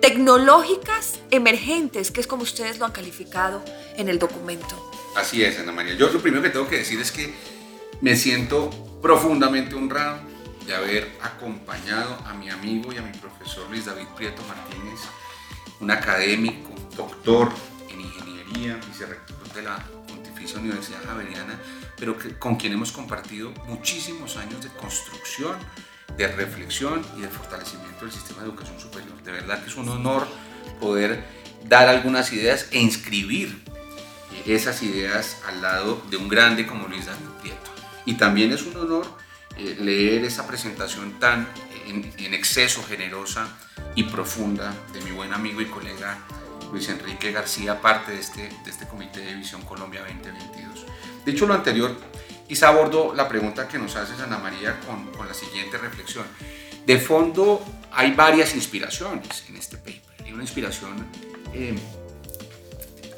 Tecnológicas 0.00 1.20
emergentes, 1.30 2.10
que 2.10 2.20
es 2.20 2.26
como 2.26 2.42
ustedes 2.42 2.78
lo 2.78 2.84
han 2.84 2.92
calificado 2.92 3.64
en 3.96 4.08
el 4.08 4.18
documento. 4.18 4.90
Así 5.14 5.42
es, 5.42 5.58
Ana 5.58 5.72
María. 5.72 5.94
Yo 5.94 6.10
lo 6.10 6.20
primero 6.20 6.42
que 6.42 6.50
tengo 6.50 6.68
que 6.68 6.78
decir 6.78 7.00
es 7.00 7.10
que 7.10 7.34
me 8.00 8.16
siento 8.16 8.70
profundamente 9.00 9.74
honrado 9.74 10.20
de 10.66 10.74
haber 10.74 11.10
acompañado 11.22 12.18
a 12.26 12.34
mi 12.34 12.50
amigo 12.50 12.92
y 12.92 12.98
a 12.98 13.02
mi 13.02 13.16
profesor 13.18 13.68
Luis 13.70 13.86
David 13.86 14.06
Prieto 14.16 14.42
Martínez, 14.48 15.00
un 15.80 15.90
académico, 15.90 16.70
doctor 16.96 17.50
en 17.88 18.00
ingeniería, 18.00 18.78
vicerrector 18.86 19.36
de 19.54 19.62
la 19.62 19.78
Pontificia 20.08 20.58
Universidad 20.58 21.04
Javeriana, 21.04 21.58
pero 21.96 22.18
que, 22.18 22.36
con 22.38 22.56
quien 22.56 22.72
hemos 22.72 22.92
compartido 22.92 23.52
muchísimos 23.66 24.36
años 24.36 24.62
de 24.62 24.68
construcción 24.70 25.56
de 26.16 26.28
reflexión 26.28 27.04
y 27.16 27.22
de 27.22 27.28
fortalecimiento 27.28 28.04
del 28.04 28.12
sistema 28.12 28.42
de 28.42 28.48
educación 28.48 28.80
superior. 28.80 29.22
De 29.22 29.32
verdad 29.32 29.62
que 29.62 29.68
es 29.68 29.76
un 29.76 29.88
honor 29.88 30.26
poder 30.80 31.24
dar 31.68 31.88
algunas 31.88 32.32
ideas 32.32 32.68
e 32.70 32.80
inscribir 32.80 33.62
esas 34.46 34.82
ideas 34.82 35.38
al 35.46 35.62
lado 35.62 36.02
de 36.10 36.16
un 36.16 36.28
grande 36.28 36.66
como 36.66 36.86
Luis 36.88 37.06
Daniel 37.06 37.30
Prieto. 37.40 37.70
Y 38.04 38.14
también 38.14 38.52
es 38.52 38.62
un 38.62 38.76
honor 38.76 39.06
eh, 39.56 39.76
leer 39.80 40.24
esa 40.24 40.46
presentación 40.46 41.18
tan 41.18 41.48
en, 41.86 42.34
exceso 42.34 42.82
generosa 42.84 43.48
y 43.94 44.04
profunda 44.04 44.74
de 44.92 45.00
mi 45.00 45.10
buen 45.10 45.32
amigo 45.32 45.60
y 45.60 45.66
colega 45.66 46.18
Luis 46.70 46.88
Enrique 46.88 47.32
García, 47.32 47.80
parte 47.80 48.12
de 48.12 48.20
este, 48.20 48.42
de 48.64 48.70
este 48.70 48.86
Comité 48.86 49.20
de 49.20 49.34
Visión 49.34 49.62
Colombia 49.62 50.00
2022. 50.02 50.84
Dicho 51.24 51.46
lo 51.46 51.54
anterior, 51.54 51.96
Quizá 52.48 52.68
abordo 52.68 53.12
la 53.14 53.28
pregunta 53.28 53.66
que 53.66 53.78
nos 53.78 53.96
hace 53.96 54.22
Ana 54.22 54.38
María 54.38 54.78
con, 54.86 55.10
con 55.12 55.26
la 55.26 55.34
siguiente 55.34 55.78
reflexión. 55.78 56.24
De 56.86 56.98
fondo 56.98 57.64
hay 57.92 58.12
varias 58.12 58.54
inspiraciones 58.54 59.44
en 59.48 59.56
este 59.56 59.76
paper. 59.76 60.02
Hay 60.24 60.32
una 60.32 60.42
inspiración 60.42 61.06
eh, 61.52 61.74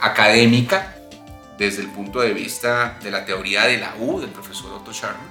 académica 0.00 0.96
desde 1.58 1.82
el 1.82 1.88
punto 1.88 2.20
de 2.20 2.32
vista 2.32 2.98
de 3.02 3.10
la 3.10 3.26
teoría 3.26 3.66
de 3.66 3.78
la 3.78 3.94
U 3.98 4.20
del 4.20 4.30
profesor 4.30 4.72
Otto 4.72 4.94
Scharmer. 4.94 5.28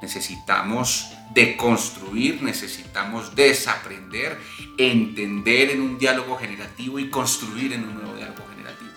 Necesitamos 0.00 1.10
deconstruir, 1.34 2.42
necesitamos 2.42 3.34
desaprender, 3.34 4.38
entender 4.78 5.70
en 5.70 5.80
un 5.80 5.98
diálogo 5.98 6.36
generativo 6.38 6.98
y 6.98 7.10
construir 7.10 7.72
en 7.72 7.84
un 7.84 7.94
nuevo 7.94 8.14
diálogo 8.14 8.46
generativo. 8.50 8.90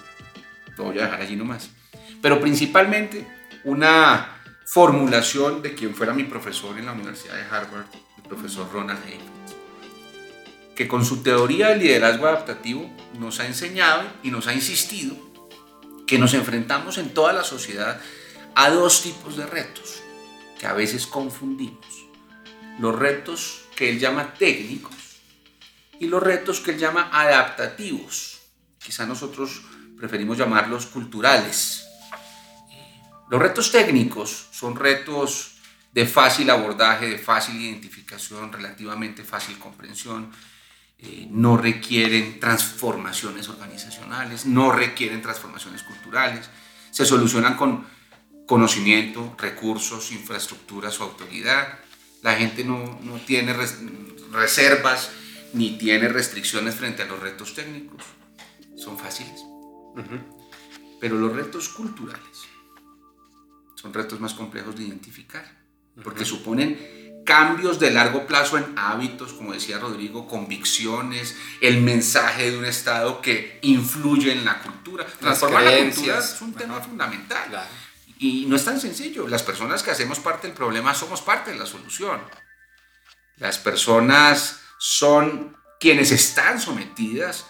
Lo 0.78 0.84
voy 0.86 1.00
a 1.00 1.04
dejar 1.06 1.22
allí 1.22 1.36
nomás. 1.36 1.70
Pero 2.22 2.40
principalmente 2.40 3.26
una 3.70 4.42
formulación 4.66 5.62
de 5.62 5.76
quien 5.76 5.94
fuera 5.94 6.12
mi 6.12 6.24
profesor 6.24 6.80
en 6.80 6.88
la 6.88 6.94
Universidad 6.94 7.36
de 7.36 7.44
Harvard, 7.44 7.86
el 8.18 8.24
profesor 8.24 8.68
Ronald 8.74 9.00
Haynes, 9.06 9.56
que 10.76 10.88
con 10.88 11.06
su 11.06 11.22
teoría 11.22 11.68
del 11.68 11.80
liderazgo 11.80 12.26
adaptativo 12.26 12.90
nos 13.20 13.40
ha 13.40 13.46
enseñado 13.46 14.02
y 14.24 14.32
nos 14.32 14.48
ha 14.48 14.54
insistido 14.54 15.16
que 16.08 16.18
nos 16.18 16.34
enfrentamos 16.34 16.98
en 16.98 17.14
toda 17.14 17.32
la 17.32 17.44
sociedad 17.44 18.02
a 18.56 18.72
dos 18.72 19.04
tipos 19.04 19.38
de 19.38 19.46
retos 19.46 20.02
que 20.60 20.66
a 20.66 20.74
veces 20.74 21.06
confundimos. 21.06 21.86
Los 22.80 22.98
retos 22.98 23.66
que 23.76 23.92
él 23.92 24.00
llama 24.00 24.34
técnicos 24.34 24.96
y 26.00 26.08
los 26.08 26.24
retos 26.24 26.60
que 26.60 26.72
él 26.72 26.80
llama 26.80 27.12
adaptativos. 27.14 28.40
Quizá 28.84 29.06
nosotros 29.06 29.62
preferimos 29.96 30.40
llamarlos 30.40 30.88
culturales 30.88 31.86
los 33.30 33.42
retos 33.42 33.72
técnicos 33.72 34.48
son 34.52 34.76
retos 34.76 35.60
de 35.94 36.06
fácil 36.06 36.50
abordaje, 36.50 37.08
de 37.08 37.18
fácil 37.18 37.62
identificación, 37.62 38.52
relativamente 38.52 39.24
fácil 39.24 39.58
comprensión, 39.60 40.32
eh, 40.98 41.28
no 41.30 41.56
requieren 41.56 42.40
transformaciones 42.40 43.48
organizacionales, 43.48 44.46
no 44.46 44.72
requieren 44.72 45.22
transformaciones 45.22 45.84
culturales, 45.84 46.50
se 46.92 47.06
solucionan 47.06 47.56
con 47.56 47.86
conocimiento, 48.48 49.36
recursos, 49.38 50.12
infraestructuras 50.12 51.00
o 51.00 51.04
autoridad. 51.04 51.80
La 52.24 52.36
gente 52.36 52.64
no, 52.64 53.00
no 53.04 53.18
tiene 53.18 53.56
reservas 54.32 55.12
ni 55.54 55.78
tiene 55.78 56.10
restricciones 56.10 56.76
frente 56.76 57.04
a 57.04 57.06
los 57.06 57.20
retos 57.20 57.54
técnicos. 57.54 58.04
son 58.76 58.98
fáciles. 58.98 59.42
Pero 61.00 61.16
los 61.16 61.34
retos 61.34 61.70
culturales 61.70 62.49
son 63.80 63.94
retos 63.94 64.20
más 64.20 64.34
complejos 64.34 64.76
de 64.76 64.84
identificar, 64.84 65.46
porque 66.04 66.26
suponen 66.26 67.24
cambios 67.26 67.80
de 67.80 67.92
largo 67.92 68.28
plazo 68.28 68.58
en 68.58 68.74
hábitos, 68.78 69.32
como 69.32 69.54
decía 69.54 69.80
Rodrigo, 69.80 70.28
convicciones, 70.28 71.38
el 71.62 71.80
mensaje 71.80 72.52
de 72.52 72.58
un 72.58 72.66
Estado 72.66 73.22
que 73.22 73.60
influye 73.62 74.34
en 74.34 74.44
la 74.44 74.62
cultura. 74.62 75.06
Transformar 75.06 75.64
la 75.64 75.78
cultura 75.78 76.20
es 76.20 76.42
un 76.42 76.54
tema 76.54 76.82
fundamental. 76.82 77.68
Y 78.18 78.48
no 78.48 78.58
es 78.58 78.66
tan 78.66 78.82
sencillo. 78.82 79.30
Las 79.30 79.44
personas 79.44 79.82
que 79.82 79.92
hacemos 79.92 80.20
parte 80.20 80.48
del 80.48 80.56
problema 80.58 80.94
somos 80.94 81.22
parte 81.22 81.52
de 81.52 81.58
la 81.58 81.66
solución. 81.66 82.20
Las 83.38 83.60
personas 83.60 84.60
son 84.78 85.56
quienes 85.80 86.12
están 86.12 86.60
sometidas 86.60 87.46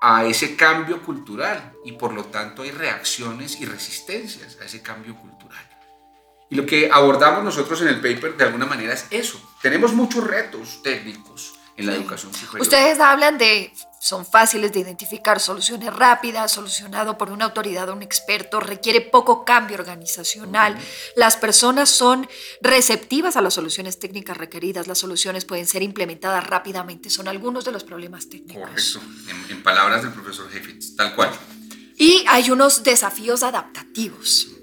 a 0.00 0.24
ese 0.24 0.56
cambio 0.56 1.02
cultural 1.02 1.74
y 1.84 1.92
por 1.92 2.12
lo 2.12 2.24
tanto 2.24 2.62
hay 2.62 2.72
reacciones 2.72 3.60
y 3.60 3.66
resistencias 3.66 4.58
a 4.60 4.64
ese 4.64 4.82
cambio 4.82 5.14
cultural. 5.14 5.67
Y 6.50 6.54
lo 6.54 6.64
que 6.64 6.90
abordamos 6.90 7.44
nosotros 7.44 7.80
en 7.82 7.88
el 7.88 7.96
paper 7.96 8.36
de 8.36 8.44
alguna 8.44 8.66
manera 8.66 8.94
es 8.94 9.06
eso. 9.10 9.40
Tenemos 9.60 9.92
muchos 9.92 10.24
retos 10.24 10.82
técnicos 10.82 11.54
en 11.76 11.86
la 11.86 11.94
educación 11.94 12.32
superior. 12.32 12.62
Ustedes 12.62 12.98
hablan 13.00 13.36
de, 13.38 13.72
son 14.00 14.24
fáciles 14.24 14.72
de 14.72 14.80
identificar, 14.80 15.40
soluciones 15.40 15.94
rápidas, 15.94 16.52
solucionado 16.52 17.18
por 17.18 17.30
una 17.30 17.44
autoridad 17.44 17.88
o 17.90 17.92
un 17.92 18.02
experto, 18.02 18.60
requiere 18.60 19.00
poco 19.00 19.44
cambio 19.44 19.76
organizacional. 19.76 20.76
Las 21.16 21.36
personas 21.36 21.90
son 21.90 22.28
receptivas 22.62 23.36
a 23.36 23.42
las 23.42 23.54
soluciones 23.54 23.98
técnicas 23.98 24.36
requeridas, 24.36 24.86
las 24.86 24.98
soluciones 24.98 25.44
pueden 25.44 25.66
ser 25.66 25.82
implementadas 25.82 26.46
rápidamente, 26.46 27.10
son 27.10 27.28
algunos 27.28 27.64
de 27.64 27.72
los 27.72 27.84
problemas 27.84 28.28
técnicos. 28.28 28.62
Correcto, 28.62 29.00
en, 29.50 29.62
palabras 29.62 30.02
del 30.02 30.12
profesor 30.12 30.50
Jeffitz, 30.50 30.96
tal 30.96 31.14
cual. 31.14 31.30
Y 31.96 32.24
hay 32.28 32.50
unos 32.50 32.84
desafíos 32.84 33.42
adaptativos 33.42 34.57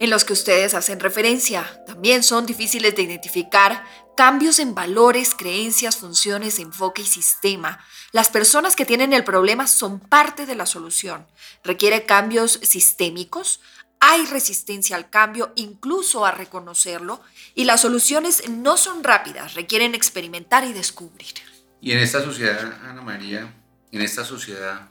en 0.00 0.10
los 0.10 0.24
que 0.24 0.32
ustedes 0.32 0.74
hacen 0.74 0.98
referencia. 0.98 1.84
También 1.86 2.24
son 2.24 2.46
difíciles 2.46 2.96
de 2.96 3.02
identificar 3.02 3.84
cambios 4.16 4.58
en 4.58 4.74
valores, 4.74 5.34
creencias, 5.34 5.98
funciones, 5.98 6.58
enfoque 6.58 7.02
y 7.02 7.06
sistema. 7.06 7.78
Las 8.10 8.30
personas 8.30 8.74
que 8.74 8.86
tienen 8.86 9.12
el 9.12 9.24
problema 9.24 9.66
son 9.66 10.00
parte 10.00 10.46
de 10.46 10.56
la 10.56 10.66
solución. 10.66 11.26
Requiere 11.62 12.06
cambios 12.06 12.58
sistémicos, 12.62 13.60
hay 14.00 14.24
resistencia 14.24 14.96
al 14.96 15.10
cambio, 15.10 15.52
incluso 15.54 16.24
a 16.24 16.32
reconocerlo, 16.32 17.20
y 17.54 17.64
las 17.64 17.82
soluciones 17.82 18.48
no 18.48 18.78
son 18.78 19.04
rápidas, 19.04 19.54
requieren 19.54 19.94
experimentar 19.94 20.64
y 20.64 20.72
descubrir. 20.72 21.34
Y 21.82 21.92
en 21.92 21.98
esta 21.98 22.24
sociedad, 22.24 22.72
Ana 22.84 23.02
María, 23.02 23.54
en 23.92 24.00
esta 24.00 24.24
sociedad, 24.24 24.88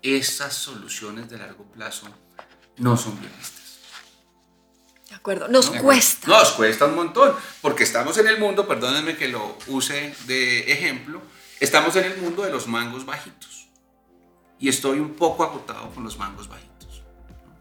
esas 0.00 0.54
soluciones 0.54 1.28
de 1.28 1.38
largo 1.38 1.64
plazo 1.72 2.06
no 2.76 2.96
son 2.96 3.18
bien 3.18 3.32
vistas. 3.36 3.53
De 5.14 5.18
acuerdo, 5.18 5.46
nos 5.46 5.70
cuesta. 5.70 6.26
Nos 6.26 6.50
cuesta 6.52 6.86
un 6.86 6.96
montón, 6.96 7.36
porque 7.62 7.84
estamos 7.84 8.18
en 8.18 8.26
el 8.26 8.36
mundo, 8.36 8.66
perdónenme 8.66 9.16
que 9.16 9.28
lo 9.28 9.56
use 9.68 10.12
de 10.26 10.72
ejemplo, 10.72 11.22
estamos 11.60 11.94
en 11.94 12.06
el 12.06 12.16
mundo 12.16 12.42
de 12.42 12.50
los 12.50 12.66
mangos 12.66 13.06
bajitos. 13.06 13.68
Y 14.58 14.68
estoy 14.68 14.98
un 14.98 15.14
poco 15.14 15.44
agotado 15.44 15.90
con 15.90 16.02
los 16.02 16.18
mangos 16.18 16.48
bajitos. 16.48 17.02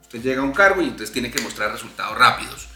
Usted 0.02 0.20
llega 0.24 0.42
a 0.42 0.46
un 0.46 0.54
cargo 0.54 0.82
y 0.82 0.86
entonces 0.86 1.12
tiene 1.12 1.30
que 1.30 1.42
mostrar 1.44 1.72
resultados 1.72 2.18
rápidos. 2.18 2.68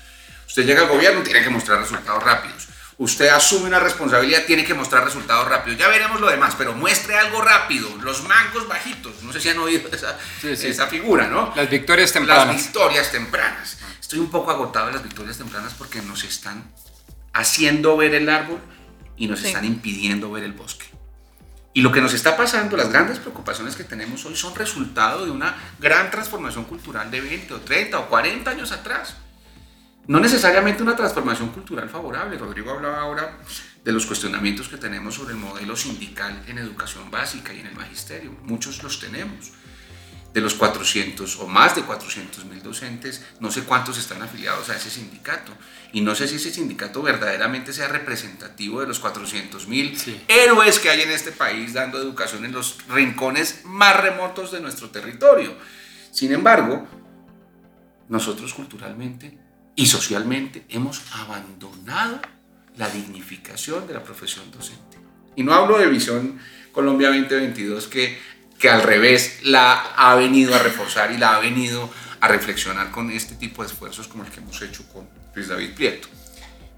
Usted 0.45 0.63
llega 0.63 0.81
al 0.81 0.89
gobierno 0.89 1.21
y 1.21 1.23
tiene 1.23 1.43
que 1.43 1.49
mostrar 1.49 1.79
resultados 1.79 2.23
rápidos. 2.23 2.67
Usted 2.99 3.29
asume 3.29 3.67
una 3.67 3.79
responsabilidad, 3.79 4.45
tiene 4.45 4.63
que 4.63 4.73
mostrar 4.73 5.03
resultados 5.03 5.47
rápidos. 5.47 5.79
Ya 5.79 5.87
veremos 5.87 6.19
lo 6.19 6.29
demás, 6.29 6.55
pero 6.57 6.73
muestre 6.73 7.15
algo 7.15 7.41
rápido. 7.41 7.89
Los 8.01 8.23
mangos 8.23 8.67
bajitos. 8.67 9.21
No 9.21 9.31
sé 9.31 9.39
si 9.39 9.49
han 9.49 9.59
oído 9.59 9.87
esa, 9.91 10.17
esa 10.43 10.87
figura, 10.87 11.27
¿no? 11.27 11.53
Las 11.55 11.69
victorias 11.69 12.11
tempranas. 12.11 12.47
Las 12.47 12.55
victorias 12.55 13.11
tempranas. 13.11 13.76
Estoy 14.07 14.19
un 14.19 14.29
poco 14.29 14.51
agotado 14.51 14.87
de 14.87 14.93
las 14.93 15.03
victorias 15.03 15.37
tempranas 15.37 15.73
porque 15.73 16.01
nos 16.01 16.23
están 16.23 16.63
haciendo 17.33 17.97
ver 17.97 18.15
el 18.15 18.29
árbol 18.29 18.61
y 19.17 19.27
nos 19.27 19.43
están 19.43 19.65
impidiendo 19.65 20.31
ver 20.31 20.45
el 20.45 20.53
bosque. 20.53 20.85
Y 21.73 21.81
lo 21.81 21.91
que 21.91 21.99
nos 21.99 22.13
está 22.13 22.37
pasando, 22.37 22.77
las 22.77 22.87
grandes 22.87 23.19
preocupaciones 23.19 23.75
que 23.75 23.83
tenemos 23.83 24.23
hoy 24.23 24.37
son 24.37 24.55
resultado 24.55 25.25
de 25.25 25.31
una 25.31 25.57
gran 25.77 26.09
transformación 26.09 26.63
cultural 26.63 27.11
de 27.11 27.19
20 27.19 27.53
o 27.55 27.59
30 27.59 27.99
o 27.99 28.07
40 28.07 28.49
años 28.49 28.71
atrás. 28.71 29.17
No 30.07 30.21
necesariamente 30.21 30.83
una 30.83 30.95
transformación 30.95 31.49
cultural 31.49 31.89
favorable. 31.89 32.37
Rodrigo 32.37 32.71
hablaba 32.71 33.01
ahora 33.01 33.39
de 33.83 33.91
los 33.91 34.05
cuestionamientos 34.05 34.69
que 34.69 34.77
tenemos 34.77 35.15
sobre 35.15 35.33
el 35.33 35.39
modelo 35.41 35.75
sindical 35.75 36.45
en 36.47 36.59
educación 36.59 37.11
básica 37.11 37.53
y 37.53 37.59
en 37.59 37.67
el 37.67 37.75
magisterio. 37.75 38.31
Muchos 38.43 38.81
los 38.83 39.01
tenemos 39.01 39.51
de 40.33 40.41
los 40.41 40.53
400 40.53 41.37
o 41.37 41.47
más 41.47 41.75
de 41.75 41.83
400 41.83 42.45
mil 42.45 42.61
docentes, 42.61 43.23
no 43.39 43.51
sé 43.51 43.63
cuántos 43.63 43.97
están 43.97 44.21
afiliados 44.21 44.69
a 44.69 44.75
ese 44.75 44.89
sindicato. 44.89 45.51
Y 45.93 46.01
no 46.01 46.15
sé 46.15 46.27
si 46.27 46.35
ese 46.35 46.51
sindicato 46.51 47.01
verdaderamente 47.01 47.73
sea 47.73 47.87
representativo 47.87 48.81
de 48.81 48.87
los 48.87 48.99
400 48.99 49.67
mil 49.67 49.97
héroes 50.27 50.79
que 50.79 50.89
hay 50.89 51.01
en 51.01 51.11
este 51.11 51.31
país 51.31 51.73
dando 51.73 51.97
educación 51.97 52.45
en 52.45 52.51
los 52.51 52.77
rincones 52.89 53.61
más 53.65 53.99
remotos 53.99 54.51
de 54.51 54.59
nuestro 54.59 54.89
territorio. 54.89 55.55
Sin 56.11 56.31
embargo, 56.31 56.87
nosotros 58.09 58.53
culturalmente 58.53 59.37
y 59.75 59.85
socialmente 59.85 60.65
hemos 60.69 61.03
abandonado 61.13 62.19
la 62.77 62.89
dignificación 62.89 63.87
de 63.87 63.93
la 63.93 64.03
profesión 64.03 64.49
docente. 64.51 64.97
Y 65.35 65.43
no 65.43 65.53
hablo 65.53 65.77
de 65.77 65.87
Visión 65.87 66.39
Colombia 66.71 67.09
2022 67.09 67.87
que 67.87 68.19
que 68.59 68.69
al 68.69 68.81
revés 68.81 69.39
la 69.43 69.73
ha 69.95 70.15
venido 70.15 70.55
a 70.55 70.59
reforzar 70.59 71.11
y 71.11 71.17
la 71.17 71.35
ha 71.35 71.39
venido 71.39 71.89
a 72.19 72.27
reflexionar 72.27 72.91
con 72.91 73.11
este 73.11 73.35
tipo 73.35 73.61
de 73.61 73.69
esfuerzos 73.69 74.07
como 74.07 74.23
el 74.23 74.31
que 74.31 74.39
hemos 74.39 74.61
hecho 74.61 74.83
con 74.91 75.07
Luis 75.35 75.47
David 75.47 75.75
Prieto. 75.75 76.07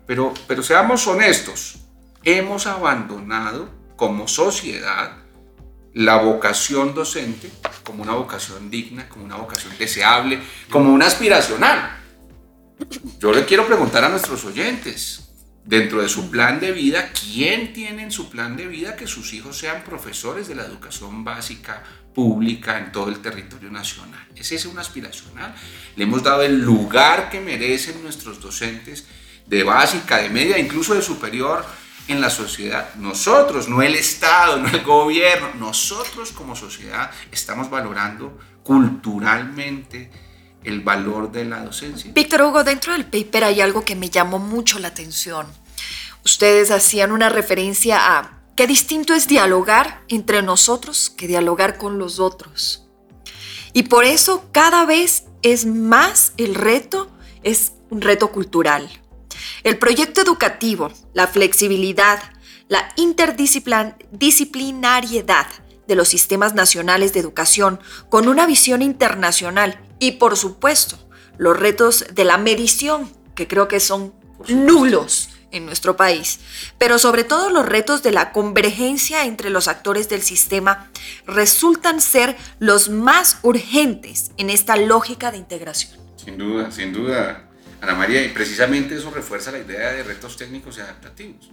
Pero, 0.05 0.33
pero 0.47 0.63
seamos 0.63 1.07
honestos, 1.07 1.79
hemos 2.23 2.67
abandonado 2.67 3.69
como 3.95 4.27
sociedad 4.27 5.17
la 5.93 6.17
vocación 6.17 6.93
docente 6.93 7.51
como 7.89 8.03
una 8.03 8.13
vocación 8.13 8.69
digna, 8.69 9.09
como 9.09 9.25
una 9.25 9.37
vocación 9.37 9.75
deseable, 9.79 10.39
como 10.69 10.93
una 10.93 11.07
aspiracional. 11.07 11.97
Yo 13.19 13.33
le 13.33 13.45
quiero 13.45 13.65
preguntar 13.65 14.03
a 14.03 14.09
nuestros 14.09 14.45
oyentes, 14.45 15.28
dentro 15.65 16.01
de 16.01 16.09
su 16.09 16.29
plan 16.29 16.59
de 16.59 16.71
vida, 16.71 17.11
¿quién 17.11 17.73
tiene 17.73 18.03
en 18.03 18.11
su 18.11 18.29
plan 18.29 18.57
de 18.57 18.67
vida 18.67 18.95
que 18.95 19.07
sus 19.07 19.33
hijos 19.33 19.57
sean 19.57 19.83
profesores 19.83 20.47
de 20.47 20.55
la 20.55 20.65
educación 20.65 21.23
básica 21.23 21.83
pública 22.13 22.77
en 22.77 22.91
todo 22.91 23.09
el 23.09 23.19
territorio 23.19 23.69
nacional? 23.69 24.27
¿Es 24.35 24.51
ese 24.51 24.67
un 24.67 24.79
aspiracional? 24.79 25.53
Le 25.95 26.03
hemos 26.03 26.23
dado 26.23 26.41
el 26.41 26.59
lugar 26.61 27.29
que 27.29 27.39
merecen 27.39 28.01
nuestros 28.01 28.39
docentes 28.39 29.05
de 29.45 29.63
básica, 29.63 30.17
de 30.17 30.29
media, 30.29 30.57
incluso 30.57 30.93
de 30.93 31.01
superior 31.01 31.65
en 32.07 32.21
la 32.21 32.29
sociedad. 32.29 32.93
Nosotros, 32.95 33.69
no 33.69 33.81
el 33.81 33.95
Estado, 33.95 34.57
no 34.57 34.67
el 34.67 34.81
gobierno, 34.81 35.53
nosotros 35.55 36.31
como 36.31 36.55
sociedad 36.55 37.11
estamos 37.31 37.69
valorando 37.69 38.37
culturalmente 38.63 40.11
el 40.63 40.81
valor 40.81 41.31
de 41.31 41.45
la 41.45 41.63
docencia. 41.63 42.11
Víctor 42.13 42.41
Hugo, 42.41 42.63
dentro 42.63 42.93
del 42.93 43.05
paper 43.05 43.45
hay 43.45 43.61
algo 43.61 43.85
que 43.85 43.95
me 43.95 44.09
llamó 44.09 44.39
mucho 44.39 44.79
la 44.79 44.89
atención. 44.89 45.47
Ustedes 46.25 46.71
hacían 46.71 47.11
una 47.11 47.29
referencia 47.29 48.17
a 48.17 48.39
qué 48.55 48.67
distinto 48.67 49.13
es 49.13 49.27
dialogar 49.27 50.01
entre 50.09 50.41
nosotros 50.41 51.09
que 51.09 51.27
dialogar 51.27 51.77
con 51.77 51.97
los 51.97 52.19
otros. 52.19 52.85
Y 53.73 53.83
por 53.83 54.03
eso 54.03 54.49
cada 54.51 54.85
vez 54.85 55.25
es 55.41 55.65
más 55.65 56.33
el 56.37 56.55
reto, 56.55 57.09
es 57.43 57.73
un 57.89 58.01
reto 58.01 58.31
cultural. 58.31 58.89
El 59.63 59.77
proyecto 59.77 60.21
educativo, 60.21 60.91
la 61.13 61.27
flexibilidad, 61.27 62.19
la 62.67 62.91
interdisciplinariedad 62.97 65.47
de 65.87 65.95
los 65.95 66.09
sistemas 66.09 66.53
nacionales 66.53 67.13
de 67.13 67.19
educación 67.19 67.79
con 68.09 68.27
una 68.27 68.45
visión 68.45 68.81
internacional 68.81 69.79
y 69.99 70.13
por 70.13 70.37
supuesto 70.37 70.97
los 71.37 71.57
retos 71.57 72.05
de 72.13 72.25
la 72.25 72.37
medición, 72.37 73.11
que 73.35 73.47
creo 73.47 73.67
que 73.67 73.79
son 73.79 74.13
nulos 74.47 75.29
en 75.51 75.65
nuestro 75.65 75.95
país, 75.95 76.39
pero 76.77 76.99
sobre 76.99 77.23
todo 77.23 77.49
los 77.49 77.65
retos 77.65 78.03
de 78.03 78.11
la 78.11 78.31
convergencia 78.31 79.25
entre 79.25 79.49
los 79.49 79.67
actores 79.67 80.09
del 80.09 80.21
sistema 80.21 80.89
resultan 81.25 82.01
ser 82.01 82.35
los 82.59 82.89
más 82.89 83.39
urgentes 83.41 84.31
en 84.37 84.49
esta 84.49 84.75
lógica 84.75 85.31
de 85.31 85.37
integración. 85.37 85.99
Sin 86.17 86.37
duda, 86.37 86.71
sin 86.71 86.93
duda, 86.93 87.49
Ana 87.81 87.95
María, 87.95 88.23
y 88.23 88.29
precisamente 88.29 88.95
eso 88.95 89.09
refuerza 89.09 89.51
la 89.51 89.59
idea 89.59 89.91
de 89.91 90.03
retos 90.03 90.37
técnicos 90.37 90.77
y 90.77 90.81
adaptativos. 90.81 91.49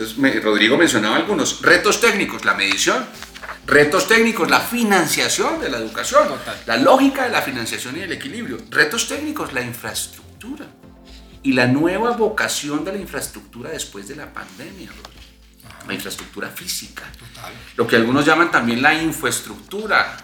Entonces, 0.00 0.42
Rodrigo 0.42 0.78
mencionaba 0.78 1.16
algunos. 1.16 1.60
Retos 1.60 2.00
técnicos, 2.00 2.46
la 2.46 2.54
medición, 2.54 3.04
retos 3.66 4.08
técnicos, 4.08 4.48
la 4.48 4.58
financiación 4.58 5.60
de 5.60 5.68
la 5.68 5.76
educación, 5.76 6.26
la 6.64 6.78
lógica 6.78 7.24
de 7.24 7.28
la 7.28 7.42
financiación 7.42 7.98
y 7.98 8.00
el 8.00 8.12
equilibrio, 8.12 8.56
retos 8.70 9.06
técnicos, 9.08 9.52
la 9.52 9.60
infraestructura. 9.60 10.66
Y 11.42 11.52
la 11.52 11.66
nueva 11.66 12.12
vocación 12.12 12.82
de 12.82 12.92
la 12.92 12.98
infraestructura 12.98 13.70
después 13.70 14.08
de 14.08 14.16
la 14.16 14.32
pandemia, 14.32 14.90
la 15.86 15.92
infraestructura 15.92 16.48
física, 16.48 17.02
lo 17.76 17.86
que 17.86 17.96
algunos 17.96 18.24
llaman 18.24 18.50
también 18.50 18.80
la 18.80 18.94
infraestructura, 18.94 20.16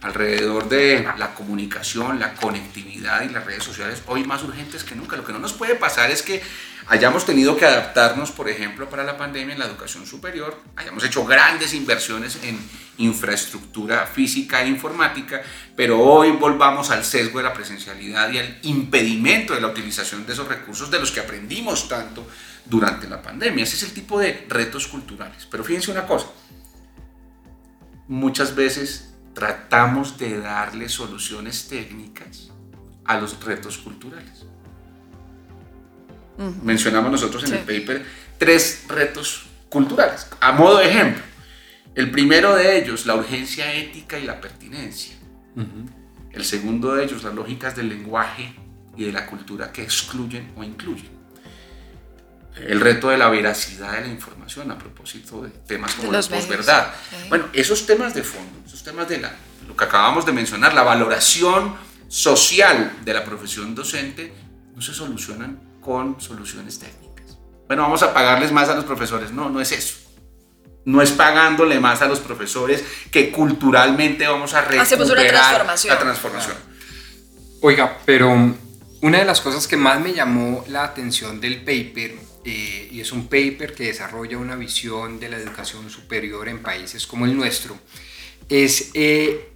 alrededor 0.00 0.68
de 0.68 1.06
la 1.18 1.34
comunicación, 1.34 2.20
la 2.20 2.34
conectividad 2.34 3.22
y 3.22 3.30
las 3.30 3.44
redes 3.44 3.64
sociales, 3.64 4.02
hoy 4.06 4.24
más 4.24 4.42
urgentes 4.44 4.84
que 4.84 4.94
nunca. 4.94 5.16
Lo 5.16 5.24
que 5.24 5.32
no 5.32 5.40
nos 5.40 5.52
puede 5.52 5.74
pasar 5.74 6.10
es 6.10 6.22
que 6.22 6.40
hayamos 6.86 7.26
tenido 7.26 7.56
que 7.56 7.66
adaptarnos, 7.66 8.30
por 8.30 8.48
ejemplo, 8.48 8.88
para 8.88 9.02
la 9.02 9.16
pandemia 9.16 9.54
en 9.54 9.58
la 9.58 9.66
educación 9.66 10.06
superior, 10.06 10.62
hayamos 10.76 11.02
hecho 11.04 11.24
grandes 11.24 11.74
inversiones 11.74 12.38
en 12.44 12.58
infraestructura 12.98 14.06
física 14.06 14.62
e 14.62 14.68
informática, 14.68 15.42
pero 15.76 16.00
hoy 16.00 16.30
volvamos 16.32 16.90
al 16.90 17.04
sesgo 17.04 17.38
de 17.38 17.44
la 17.44 17.52
presencialidad 17.52 18.30
y 18.30 18.38
al 18.38 18.58
impedimento 18.62 19.54
de 19.54 19.60
la 19.60 19.68
utilización 19.68 20.26
de 20.26 20.32
esos 20.32 20.46
recursos 20.46 20.90
de 20.90 21.00
los 21.00 21.10
que 21.10 21.20
aprendimos 21.20 21.88
tanto 21.88 22.26
durante 22.64 23.08
la 23.08 23.20
pandemia. 23.20 23.64
Ese 23.64 23.76
es 23.76 23.82
el 23.82 23.92
tipo 23.92 24.18
de 24.18 24.46
retos 24.48 24.86
culturales. 24.86 25.46
Pero 25.50 25.64
fíjense 25.64 25.90
una 25.90 26.06
cosa, 26.06 26.26
muchas 28.06 28.54
veces 28.54 29.07
tratamos 29.38 30.18
de 30.18 30.40
darle 30.40 30.88
soluciones 30.88 31.68
técnicas 31.68 32.50
a 33.04 33.20
los 33.20 33.40
retos 33.44 33.78
culturales. 33.78 34.46
Mencionamos 36.64 37.12
nosotros 37.12 37.44
en 37.44 37.54
el 37.54 37.60
paper 37.60 38.04
tres 38.36 38.86
retos 38.88 39.46
culturales. 39.68 40.26
A 40.40 40.50
modo 40.50 40.78
de 40.78 40.90
ejemplo, 40.90 41.22
el 41.94 42.10
primero 42.10 42.56
de 42.56 42.78
ellos, 42.78 43.06
la 43.06 43.14
urgencia 43.14 43.72
ética 43.72 44.18
y 44.18 44.24
la 44.24 44.40
pertinencia. 44.40 45.14
El 46.32 46.44
segundo 46.44 46.96
de 46.96 47.04
ellos, 47.04 47.22
las 47.22 47.32
lógicas 47.32 47.76
del 47.76 47.90
lenguaje 47.90 48.56
y 48.96 49.04
de 49.04 49.12
la 49.12 49.26
cultura 49.26 49.70
que 49.70 49.84
excluyen 49.84 50.50
o 50.56 50.64
incluyen. 50.64 51.17
El 52.66 52.80
reto 52.80 53.08
de 53.10 53.18
la 53.18 53.28
veracidad 53.28 53.92
de 53.92 54.00
la 54.02 54.08
información 54.08 54.70
a 54.70 54.78
propósito 54.78 55.42
de 55.42 55.50
temas 55.50 55.94
como 55.94 56.12
la 56.12 56.22
posverdad. 56.22 56.92
Bueno, 57.28 57.46
esos 57.52 57.86
temas 57.86 58.14
de 58.14 58.22
fondo, 58.22 58.60
esos 58.66 58.82
temas 58.82 59.08
de 59.08 59.18
la, 59.18 59.32
lo 59.66 59.76
que 59.76 59.84
acabamos 59.84 60.26
de 60.26 60.32
mencionar, 60.32 60.74
la 60.74 60.82
valoración 60.82 61.76
social 62.08 62.92
de 63.04 63.12
la 63.14 63.24
profesión 63.24 63.74
docente, 63.74 64.32
no 64.74 64.82
se 64.82 64.94
solucionan 64.94 65.78
con 65.80 66.20
soluciones 66.20 66.78
técnicas. 66.78 67.38
Bueno, 67.66 67.82
vamos 67.82 68.02
a 68.02 68.12
pagarles 68.14 68.50
más 68.50 68.68
a 68.68 68.74
los 68.74 68.84
profesores. 68.84 69.30
No, 69.30 69.50
no 69.50 69.60
es 69.60 69.72
eso. 69.72 69.98
No 70.84 71.02
es 71.02 71.10
pagándole 71.12 71.78
más 71.80 72.00
a 72.00 72.06
los 72.06 72.18
profesores 72.20 72.82
que 73.10 73.30
culturalmente 73.30 74.26
vamos 74.26 74.54
a 74.54 74.62
recuperar 74.62 74.86
Hacemos 74.86 75.10
una 75.10 75.26
transformación. 75.26 75.94
la 75.94 76.00
transformación. 76.00 76.56
Oiga, 77.60 77.98
pero 78.06 78.54
una 79.00 79.18
de 79.18 79.24
las 79.24 79.40
cosas 79.40 79.68
que 79.68 79.76
más 79.76 80.00
me 80.00 80.12
llamó 80.12 80.64
la 80.68 80.84
atención 80.84 81.40
del 81.40 81.58
paper, 81.58 82.14
eh, 82.44 82.88
y 82.90 83.00
es 83.00 83.12
un 83.12 83.24
paper 83.28 83.74
que 83.74 83.84
desarrolla 83.84 84.38
una 84.38 84.56
visión 84.56 85.20
de 85.20 85.28
la 85.28 85.36
educación 85.36 85.90
superior 85.90 86.48
en 86.48 86.62
países 86.62 87.06
como 87.06 87.24
el 87.24 87.36
nuestro, 87.36 87.78
es 88.48 88.90
eh, 88.94 89.52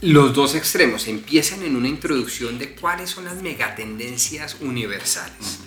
los 0.00 0.32
dos 0.32 0.54
extremos 0.54 1.08
empiezan 1.08 1.64
en 1.64 1.76
una 1.76 1.88
introducción 1.88 2.58
de 2.58 2.74
cuáles 2.74 3.10
son 3.10 3.24
las 3.24 3.42
megatendencias 3.42 4.56
universales. 4.60 5.58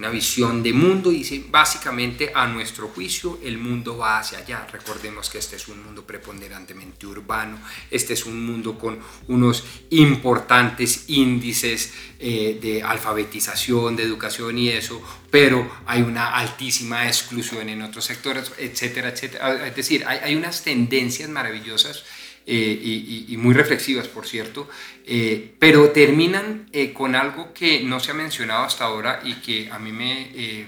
Una 0.00 0.08
visión 0.08 0.62
de 0.62 0.72
mundo, 0.72 1.10
dice, 1.10 1.44
básicamente 1.50 2.32
a 2.34 2.46
nuestro 2.46 2.88
juicio 2.88 3.38
el 3.44 3.58
mundo 3.58 3.98
va 3.98 4.20
hacia 4.20 4.38
allá. 4.38 4.66
Recordemos 4.72 5.28
que 5.28 5.36
este 5.36 5.56
es 5.56 5.68
un 5.68 5.84
mundo 5.84 6.06
preponderantemente 6.06 7.06
urbano, 7.06 7.58
este 7.90 8.14
es 8.14 8.24
un 8.24 8.42
mundo 8.46 8.78
con 8.78 8.98
unos 9.28 9.62
importantes 9.90 11.04
índices 11.08 11.92
eh, 12.18 12.58
de 12.62 12.82
alfabetización, 12.82 13.94
de 13.94 14.04
educación 14.04 14.56
y 14.56 14.70
eso, 14.70 15.02
pero 15.30 15.70
hay 15.84 16.00
una 16.00 16.34
altísima 16.34 17.06
exclusión 17.06 17.68
en 17.68 17.82
otros 17.82 18.06
sectores, 18.06 18.52
etcétera, 18.56 19.10
etcétera. 19.10 19.66
Es 19.66 19.76
decir, 19.76 20.04
hay, 20.06 20.20
hay 20.22 20.34
unas 20.34 20.64
tendencias 20.64 21.28
maravillosas 21.28 22.04
eh, 22.52 23.26
y, 23.28 23.36
muy 23.36 23.54
reflexivas, 23.54 24.08
por 24.08 24.26
cierto, 24.26 24.68
eh, 25.06 25.54
pero 25.60 25.90
terminan 25.90 26.68
eh, 26.72 26.92
con 26.92 27.14
algo 27.14 27.54
que 27.54 27.84
no 27.84 28.00
se 28.00 28.10
ha 28.10 28.14
mencionado 28.14 28.64
hasta 28.64 28.86
ahora 28.86 29.20
y 29.22 29.34
que 29.34 29.70
a 29.70 29.78
mí 29.78 29.92
me, 29.92 30.66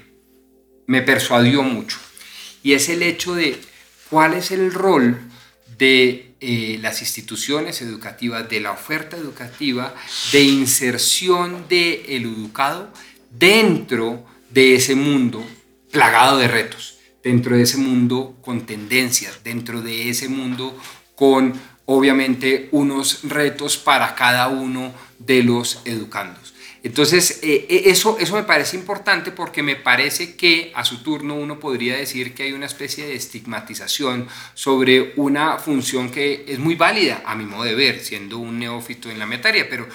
me 0.86 1.02
persuadió 1.02 1.64
mucho, 1.64 1.98
y 2.62 2.74
es 2.74 2.88
el 2.88 3.02
hecho 3.02 3.34
de 3.34 3.58
cuál 4.08 4.34
es 4.34 4.52
el 4.52 4.72
rol 4.72 5.18
de 5.76 6.28
las 6.80 7.00
instituciones 7.00 7.82
educativas, 7.82 8.48
de 8.48 8.60
la 8.60 8.70
oferta 8.70 9.16
educativa, 9.16 9.92
de 10.30 10.40
inserción 10.40 11.66
del 11.68 12.02
el 12.06 12.22
educado 12.26 12.92
dentro 13.28 14.24
de 14.50 14.76
ese 14.76 14.94
mundo 14.94 15.44
plagado 15.90 16.38
de 16.38 16.46
retos, 16.46 16.98
dentro 17.24 17.56
de 17.56 17.62
ese 17.62 17.78
mundo 17.78 18.36
con 18.40 18.66
tendencias, 18.66 19.42
dentro 19.42 19.82
de 19.82 20.10
ese 20.10 20.28
mundo 20.28 20.78
con 21.16 21.71
obviamente 21.86 22.68
unos 22.72 23.20
retos 23.24 23.76
para 23.76 24.14
cada 24.14 24.48
uno 24.48 24.92
de 25.18 25.42
los 25.42 25.82
educandos. 25.84 26.52
Entonces, 26.84 27.38
eh, 27.42 27.66
eh, 27.68 27.82
eso, 27.86 28.16
eso 28.18 28.34
me 28.34 28.42
parece 28.42 28.76
importante 28.76 29.30
porque 29.30 29.62
me 29.62 29.76
parece 29.76 30.34
que 30.34 30.72
a 30.74 30.84
su 30.84 31.02
turno 31.02 31.36
uno 31.36 31.60
podría 31.60 31.96
decir 31.96 32.34
que 32.34 32.42
hay 32.42 32.52
una 32.52 32.66
especie 32.66 33.06
de 33.06 33.14
estigmatización 33.14 34.26
sobre 34.54 35.12
una 35.16 35.58
función 35.58 36.10
que 36.10 36.44
es 36.48 36.58
muy 36.58 36.74
válida, 36.74 37.22
a 37.24 37.36
mi 37.36 37.44
modo 37.44 37.62
de 37.62 37.76
ver, 37.76 38.00
siendo 38.00 38.38
un 38.38 38.58
neófito 38.58 39.10
en 39.10 39.20
la 39.20 39.26
materia, 39.26 39.68
pero 39.70 39.86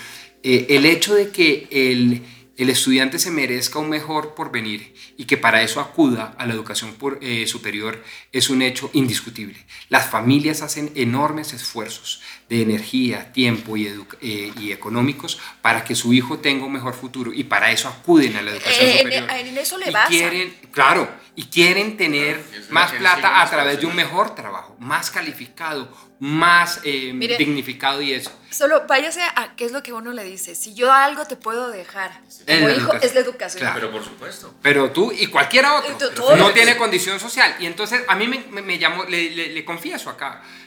eh, 0.44 0.68
el 0.70 0.86
hecho 0.86 1.14
de 1.14 1.30
que 1.30 1.68
el 1.70 2.22
el 2.58 2.72
estudiante 2.72 3.20
se 3.20 3.30
merezca 3.30 3.78
un 3.78 3.90
mejor 3.90 4.34
porvenir 4.34 4.96
y 5.16 5.26
que 5.26 5.38
para 5.38 5.62
eso 5.62 5.80
acuda 5.80 6.36
a 6.40 6.48
la 6.48 6.54
educación 6.54 6.98
eh, 7.22 7.46
superior 7.46 8.04
es 8.32 8.50
un 8.50 8.64
hecho 8.64 8.90
indiscutible. 8.94 9.64
Las 9.90 10.10
familias 10.10 10.64
hacen 10.64 10.92
enormes 10.96 11.54
esfuerzos 11.54 12.22
de 12.50 12.62
energía, 12.62 13.32
tiempo 13.34 13.76
y, 13.76 13.88
eh, 14.22 14.54
y 14.58 14.72
económicos 14.72 15.40
para 15.62 15.84
que 15.84 15.96
su 15.96 16.14
hijo 16.14 16.40
tenga 16.40 16.66
un 16.66 16.72
mejor 16.72 16.94
futuro 16.94 17.34
y 17.34 17.44
para 17.44 17.72
eso 17.72 17.90
acuden 17.90 18.38
a 18.38 18.42
la 18.42 18.52
educación 18.52 18.90
eh, 18.90 18.98
superior. 19.00 19.30
En, 19.32 19.58
eso 19.58 19.78
le 19.78 19.90
y 19.90 19.94
quieren, 20.08 20.58
claro, 20.72 21.10
y 21.36 21.46
quieren 21.46 21.98
tener 21.98 22.42
más 22.70 22.94
plata 22.94 23.42
a 23.42 23.50
través 23.50 23.82
de 23.82 23.86
un 23.86 23.96
mejor 23.96 24.34
trabajo, 24.34 24.76
más 24.80 25.12
calificado, 25.12 25.90
más 26.20 26.82
dignificado 26.82 28.02
y 28.02 28.14
eso. 28.14 28.32
Solo 28.50 28.86
váyase 28.88 29.22
a 29.22 29.56
qué 29.56 29.66
es 29.66 29.72
lo 29.72 29.84
que 29.84 29.94
uno 29.94 30.14
le 30.14 30.24
dice. 30.24 30.56
Si 30.56 30.74
yo 30.74 30.92
algo 30.92 31.26
te 31.26 31.36
puedo 31.36 31.70
dejar 31.70 32.22
como 32.48 32.70
hijo, 32.70 32.94
es 33.02 33.14
la 33.14 33.20
educación. 33.20 33.70
Pero 33.74 33.92
por 33.92 34.04
supuesto. 34.04 34.54
Pero 34.62 34.92
tú 34.92 35.12
y 35.12 35.28
cualquiera 35.28 35.76
otro 35.76 36.36
no 36.38 36.52
tiene 36.52 36.78
condición 36.78 37.20
social. 37.20 37.56
Y 37.60 37.66
entonces 37.66 38.02
a 38.08 38.16
mí 38.16 38.28
me, 38.28 38.62
me, 38.62 38.80
llamó, 38.80 39.04
le, 39.04 39.30
le, 39.30 39.66
confieso 39.66 40.10
acá, 40.10 40.42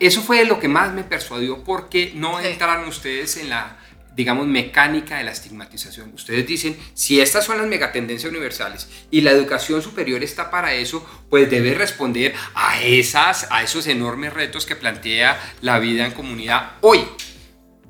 eso 0.00 0.22
fue 0.22 0.44
lo 0.44 0.60
que 0.60 0.68
más 0.68 0.92
me 0.92 1.04
persuadió 1.04 1.64
porque 1.64 2.12
no 2.14 2.40
entraron 2.40 2.88
ustedes 2.88 3.36
en 3.36 3.50
la 3.50 3.78
digamos, 4.18 4.48
mecánica 4.48 5.18
de 5.18 5.22
la 5.22 5.30
estigmatización. 5.30 6.12
Ustedes 6.12 6.44
dicen, 6.44 6.76
si 6.92 7.20
estas 7.20 7.44
son 7.44 7.58
las 7.58 7.68
megatendencias 7.68 8.28
universales 8.28 8.88
y 9.12 9.20
la 9.20 9.30
educación 9.30 9.80
superior 9.80 10.24
está 10.24 10.50
para 10.50 10.74
eso, 10.74 11.08
pues 11.30 11.48
debe 11.48 11.72
responder 11.72 12.34
a, 12.52 12.82
esas, 12.82 13.46
a 13.52 13.62
esos 13.62 13.86
enormes 13.86 14.32
retos 14.32 14.66
que 14.66 14.74
plantea 14.74 15.40
la 15.60 15.78
vida 15.78 16.04
en 16.04 16.14
comunidad 16.14 16.72
hoy. 16.80 16.98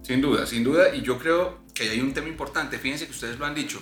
Sin 0.03 0.21
duda, 0.21 0.45
sin 0.45 0.65
duda, 0.65 0.95
y 0.95 1.01
yo 1.01 1.19
creo 1.19 1.61
que 1.73 1.89
hay 1.89 2.01
un 2.01 2.13
tema 2.13 2.29
importante, 2.29 2.77
fíjense 2.79 3.07
que 3.07 3.13
ustedes 3.13 3.39
lo 3.39 3.47
han 3.47 3.55
dicho, 3.55 3.81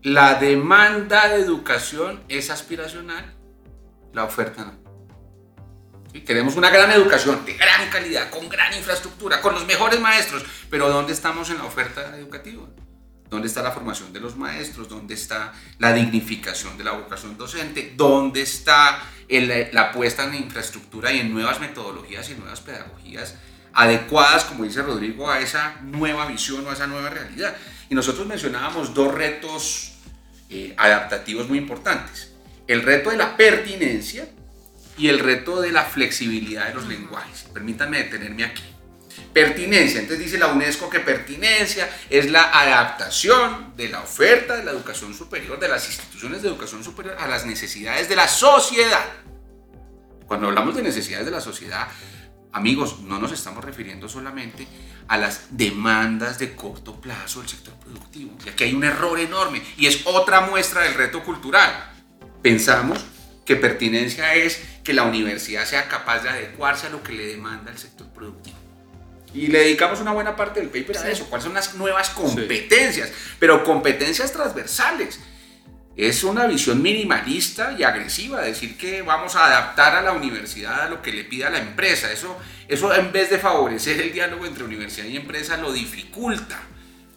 la 0.00 0.36
demanda 0.36 1.28
de 1.28 1.42
educación 1.42 2.22
es 2.30 2.48
aspiracional, 2.48 3.34
la 4.14 4.24
oferta 4.24 4.64
no. 4.64 4.85
Queremos 6.24 6.56
una 6.56 6.70
gran 6.70 6.90
educación 6.92 7.44
de 7.44 7.54
gran 7.54 7.88
calidad, 7.90 8.30
con 8.30 8.48
gran 8.48 8.72
infraestructura, 8.74 9.40
con 9.40 9.54
los 9.54 9.66
mejores 9.66 10.00
maestros, 10.00 10.44
pero 10.70 10.88
¿dónde 10.88 11.12
estamos 11.12 11.50
en 11.50 11.58
la 11.58 11.64
oferta 11.64 12.16
educativa? 12.16 12.64
¿Dónde 13.28 13.48
está 13.48 13.62
la 13.62 13.72
formación 13.72 14.12
de 14.12 14.20
los 14.20 14.36
maestros? 14.36 14.88
¿Dónde 14.88 15.14
está 15.14 15.52
la 15.78 15.92
dignificación 15.92 16.78
de 16.78 16.84
la 16.84 16.92
vocación 16.92 17.36
docente? 17.36 17.94
¿Dónde 17.96 18.42
está 18.42 19.02
la 19.28 19.92
puesta 19.92 20.24
en 20.24 20.34
infraestructura 20.34 21.12
y 21.12 21.20
en 21.20 21.32
nuevas 21.32 21.60
metodologías 21.60 22.30
y 22.30 22.34
nuevas 22.34 22.60
pedagogías 22.60 23.34
adecuadas, 23.72 24.44
como 24.44 24.64
dice 24.64 24.82
Rodrigo, 24.82 25.28
a 25.28 25.40
esa 25.40 25.76
nueva 25.82 26.26
visión 26.26 26.64
o 26.66 26.70
a 26.70 26.74
esa 26.74 26.86
nueva 26.86 27.10
realidad? 27.10 27.56
Y 27.90 27.94
nosotros 27.94 28.26
mencionábamos 28.26 28.94
dos 28.94 29.12
retos 29.12 29.94
eh, 30.48 30.74
adaptativos 30.76 31.48
muy 31.48 31.58
importantes. 31.58 32.32
El 32.68 32.82
reto 32.82 33.10
de 33.10 33.16
la 33.16 33.36
pertinencia, 33.36 34.28
y 34.98 35.08
el 35.08 35.18
reto 35.18 35.60
de 35.60 35.72
la 35.72 35.84
flexibilidad 35.84 36.68
de 36.68 36.74
los 36.74 36.86
lenguajes. 36.86 37.46
Permítanme 37.52 37.98
detenerme 37.98 38.44
aquí. 38.44 38.62
Pertinencia, 39.32 40.00
entonces 40.00 40.24
dice 40.24 40.38
la 40.38 40.48
UNESCO 40.48 40.88
que 40.88 41.00
pertinencia 41.00 41.88
es 42.08 42.30
la 42.30 42.44
adaptación 42.58 43.76
de 43.76 43.88
la 43.88 44.00
oferta 44.00 44.56
de 44.56 44.64
la 44.64 44.70
educación 44.70 45.12
superior, 45.14 45.60
de 45.60 45.68
las 45.68 45.86
instituciones 45.86 46.42
de 46.42 46.48
educación 46.48 46.82
superior 46.82 47.16
a 47.18 47.26
las 47.26 47.44
necesidades 47.44 48.08
de 48.08 48.16
la 48.16 48.28
sociedad. 48.28 49.04
Cuando 50.26 50.48
hablamos 50.48 50.74
de 50.74 50.82
necesidades 50.82 51.26
de 51.26 51.32
la 51.32 51.40
sociedad, 51.40 51.86
amigos, 52.52 53.00
no 53.00 53.18
nos 53.18 53.32
estamos 53.32 53.62
refiriendo 53.64 54.08
solamente 54.08 54.66
a 55.08 55.18
las 55.18 55.48
demandas 55.50 56.38
de 56.38 56.56
corto 56.56 56.98
plazo 57.00 57.40
del 57.40 57.48
sector 57.48 57.74
productivo, 57.74 58.36
ya 58.44 58.56
que 58.56 58.64
hay 58.64 58.74
un 58.74 58.84
error 58.84 59.20
enorme 59.20 59.62
y 59.76 59.86
es 59.86 60.00
otra 60.06 60.40
muestra 60.42 60.82
del 60.82 60.94
reto 60.94 61.22
cultural. 61.22 61.92
Pensamos 62.42 63.04
que 63.44 63.56
pertinencia 63.56 64.34
es 64.34 64.60
que 64.86 64.92
la 64.92 65.02
universidad 65.02 65.64
sea 65.64 65.88
capaz 65.88 66.22
de 66.22 66.28
adecuarse 66.28 66.86
a 66.86 66.90
lo 66.90 67.02
que 67.02 67.12
le 67.12 67.26
demanda 67.26 67.72
el 67.72 67.76
sector 67.76 68.06
productivo. 68.10 68.56
Y 69.34 69.48
le 69.48 69.58
dedicamos 69.58 70.00
una 70.00 70.12
buena 70.12 70.36
parte 70.36 70.60
del 70.60 70.68
paper 70.68 70.98
a 70.98 71.10
eso. 71.10 71.26
¿Cuáles 71.26 71.42
son 71.42 71.54
las 71.54 71.74
nuevas 71.74 72.10
competencias? 72.10 73.10
Pero 73.40 73.64
competencias 73.64 74.30
transversales. 74.32 75.18
Es 75.96 76.22
una 76.22 76.46
visión 76.46 76.80
minimalista 76.80 77.74
y 77.76 77.82
agresiva, 77.82 78.42
decir 78.42 78.78
que 78.78 79.02
vamos 79.02 79.34
a 79.34 79.46
adaptar 79.46 79.96
a 79.96 80.02
la 80.02 80.12
universidad 80.12 80.82
a 80.82 80.88
lo 80.88 81.02
que 81.02 81.12
le 81.12 81.24
pida 81.24 81.50
la 81.50 81.58
empresa. 81.58 82.12
Eso, 82.12 82.38
eso 82.68 82.94
en 82.94 83.10
vez 83.10 83.28
de 83.28 83.40
favorecer 83.40 84.00
el 84.00 84.12
diálogo 84.12 84.46
entre 84.46 84.62
universidad 84.62 85.06
y 85.06 85.16
empresa, 85.16 85.56
lo 85.56 85.72
dificulta. 85.72 86.60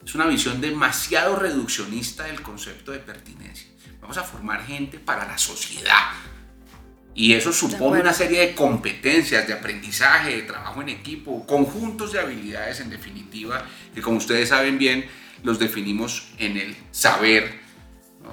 Es 0.03 0.15
una 0.15 0.25
visión 0.25 0.59
demasiado 0.59 1.35
reduccionista 1.35 2.23
del 2.23 2.41
concepto 2.41 2.93
de 2.93 2.99
pertinencia. 2.99 3.69
Vamos 4.01 4.17
a 4.17 4.23
formar 4.23 4.65
gente 4.65 4.97
para 4.97 5.27
la 5.27 5.37
sociedad. 5.37 6.09
Y 7.19 7.33
eso 7.33 7.51
supone 7.51 7.99
una 7.99 8.13
serie 8.13 8.39
de 8.39 8.55
competencias, 8.55 9.45
de 9.45 9.51
aprendizaje, 9.51 10.37
de 10.37 10.43
trabajo 10.43 10.81
en 10.81 10.87
equipo, 10.87 11.45
conjuntos 11.45 12.13
de 12.13 12.19
habilidades 12.21 12.79
en 12.79 12.89
definitiva, 12.89 13.65
que 13.93 14.01
como 14.01 14.15
ustedes 14.15 14.47
saben 14.47 14.77
bien, 14.77 15.05
los 15.43 15.59
definimos 15.59 16.29
en 16.37 16.55
el 16.55 16.77
saber, 16.91 17.59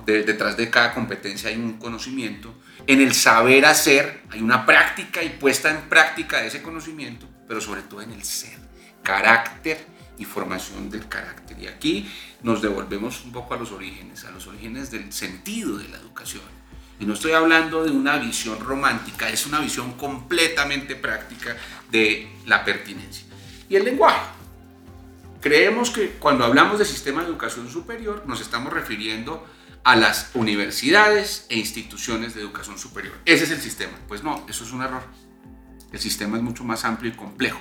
detrás 0.07 0.57
de 0.57 0.71
cada 0.71 0.95
competencia 0.95 1.51
hay 1.51 1.57
un 1.57 1.79
conocimiento. 1.79 2.55
En 2.87 3.01
el 3.01 3.13
saber 3.13 3.67
hacer 3.67 4.23
hay 4.31 4.41
una 4.41 4.65
práctica 4.65 5.21
y 5.21 5.31
puesta 5.31 5.69
en 5.69 5.89
práctica 5.89 6.41
de 6.41 6.47
ese 6.47 6.63
conocimiento, 6.63 7.27
pero 7.49 7.61
sobre 7.61 7.83
todo 7.83 8.03
en 8.03 8.13
el 8.13 8.23
ser, 8.23 8.57
carácter 9.03 9.85
y 10.17 10.25
formación 10.25 10.91
del 10.91 11.09
carácter. 11.09 11.59
Y 11.59 11.67
aquí 11.67 12.09
nos 12.45 12.63
devolvemos 12.63 13.25
un 13.25 13.33
poco 13.33 13.55
a 13.55 13.57
los 13.57 13.73
orígenes, 13.73 14.25
a 14.27 14.31
los 14.31 14.47
orígenes 14.47 14.93
del 14.93 15.13
sentido 15.13 15.77
de 15.77 15.89
la 15.89 15.97
educación. 15.97 16.56
Y 16.99 17.05
no 17.05 17.15
estoy 17.15 17.33
hablando 17.33 17.85
de 17.85 17.91
una 17.91 18.17
visión 18.19 18.59
romántica, 18.61 19.29
es 19.29 19.47
una 19.47 19.61
visión 19.61 19.93
completamente 19.93 20.97
práctica 20.97 21.57
de 21.91 22.29
la 22.47 22.65
pertinencia. 22.65 23.27
Y 23.69 23.77
el 23.77 23.85
lenguaje. 23.85 24.21
Creemos 25.41 25.91
que 25.91 26.13
cuando 26.13 26.45
hablamos 26.45 26.79
de 26.79 26.85
sistema 26.85 27.23
de 27.23 27.29
educación 27.29 27.71
superior 27.71 28.25
nos 28.27 28.41
estamos 28.41 28.73
refiriendo 28.73 29.47
a 29.85 29.95
las 29.95 30.31
universidades 30.35 31.47
e 31.49 31.59
instituciones 31.59 32.35
de 32.35 32.41
educación 32.41 32.79
superior. 32.79 33.15
Ese 33.25 33.45
es 33.45 33.51
el 33.53 33.61
sistema. 33.61 33.93
Pues 34.09 34.25
no, 34.25 34.45
eso 34.49 34.65
es 34.65 34.73
un 34.73 34.83
error. 34.83 35.03
El 35.93 36.01
sistema 36.01 36.37
es 36.39 36.43
mucho 36.43 36.65
más 36.65 36.85
amplio 36.85 37.13
y 37.13 37.15
complejo. 37.15 37.61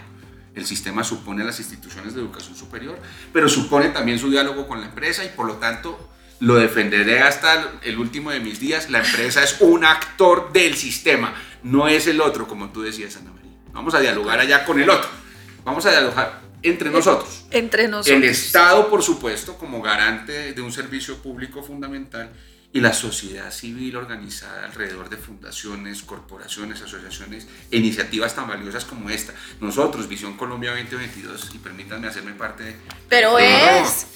El 0.56 0.66
sistema 0.66 1.04
supone 1.04 1.44
las 1.44 1.60
instituciones 1.60 2.16
de 2.16 2.22
educación 2.22 2.56
superior, 2.56 2.98
pero 3.32 3.50
supone 3.50 3.90
también 3.90 4.18
su 4.18 4.32
diálogo 4.32 4.68
con 4.68 4.80
la 4.80 4.88
empresa 4.88 5.24
y 5.24 5.30
por 5.30 5.46
lo 5.46 5.58
tanto 5.58 6.10
lo 6.40 6.56
defenderé 6.56 7.22
hasta 7.22 7.74
el 7.84 7.98
último 7.98 8.32
de 8.32 8.40
mis 8.40 8.60
días. 8.60 8.90
La 8.90 9.00
empresa 9.00 9.44
es 9.44 9.58
un 9.60 9.86
actor 9.86 10.52
del 10.52 10.76
sistema, 10.76 11.34
no 11.64 11.88
es 11.88 12.08
el 12.08 12.22
otro, 12.22 12.48
como 12.48 12.70
tú 12.70 12.82
decías, 12.82 13.18
Ana 13.18 13.32
María. 13.32 13.52
Vamos 13.72 13.94
a 13.96 14.00
dialogar 14.00 14.40
allá 14.40 14.66
con 14.66 14.80
el 14.80 14.90
otro. 14.90 15.10
Vamos 15.64 15.86
a 15.86 15.92
dialogar 15.92 16.42
entre 16.62 16.90
nosotros. 16.90 17.46
Entre 17.52 17.88
nosotros. 17.88 18.16
El 18.16 18.24
Estado, 18.24 18.90
por 18.90 19.04
supuesto, 19.04 19.58
como 19.58 19.82
garante 19.82 20.54
de 20.54 20.62
un 20.62 20.72
servicio 20.72 21.18
público 21.18 21.64
fundamental 21.64 22.32
y 22.72 22.82
la 22.82 22.94
sociedad 22.94 23.52
civil 23.52 23.96
organizada 23.96 24.66
alrededor 24.66 25.10
de 25.10 25.16
fundaciones, 25.16 26.04
corporaciones, 26.04 26.82
asociaciones 26.82 27.48
iniciativas 27.72 28.36
tan 28.36 28.48
valiosas 28.48 28.84
como 28.84 29.10
esta. 29.10 29.34
Nosotros, 29.62 30.10
Visión 30.10 30.36
Colombia 30.36 30.72
2022, 30.72 31.52
y 31.54 31.58
permítanme 31.60 32.08
hacerme 32.08 32.34
parte 32.34 32.64
de... 32.64 32.76
Pero 33.08 33.40
es... 33.40 34.08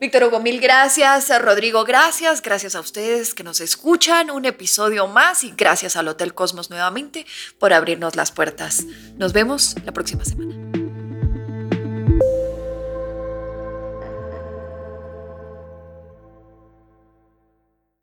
Víctor 0.00 0.24
Hugo, 0.24 0.40
mil 0.40 0.60
gracias. 0.60 1.30
Rodrigo, 1.40 1.84
gracias. 1.84 2.42
Gracias 2.42 2.74
a 2.74 2.80
ustedes 2.80 3.34
que 3.34 3.44
nos 3.44 3.60
escuchan. 3.60 4.30
Un 4.30 4.44
episodio 4.44 5.06
más 5.06 5.44
y 5.44 5.52
gracias 5.56 5.96
al 5.96 6.08
Hotel 6.08 6.34
Cosmos 6.34 6.70
nuevamente 6.70 7.26
por 7.58 7.72
abrirnos 7.72 8.16
las 8.16 8.32
puertas. 8.32 8.84
Nos 9.16 9.32
vemos 9.32 9.76
la 9.84 9.92
próxima 9.92 10.24
semana. 10.24 10.83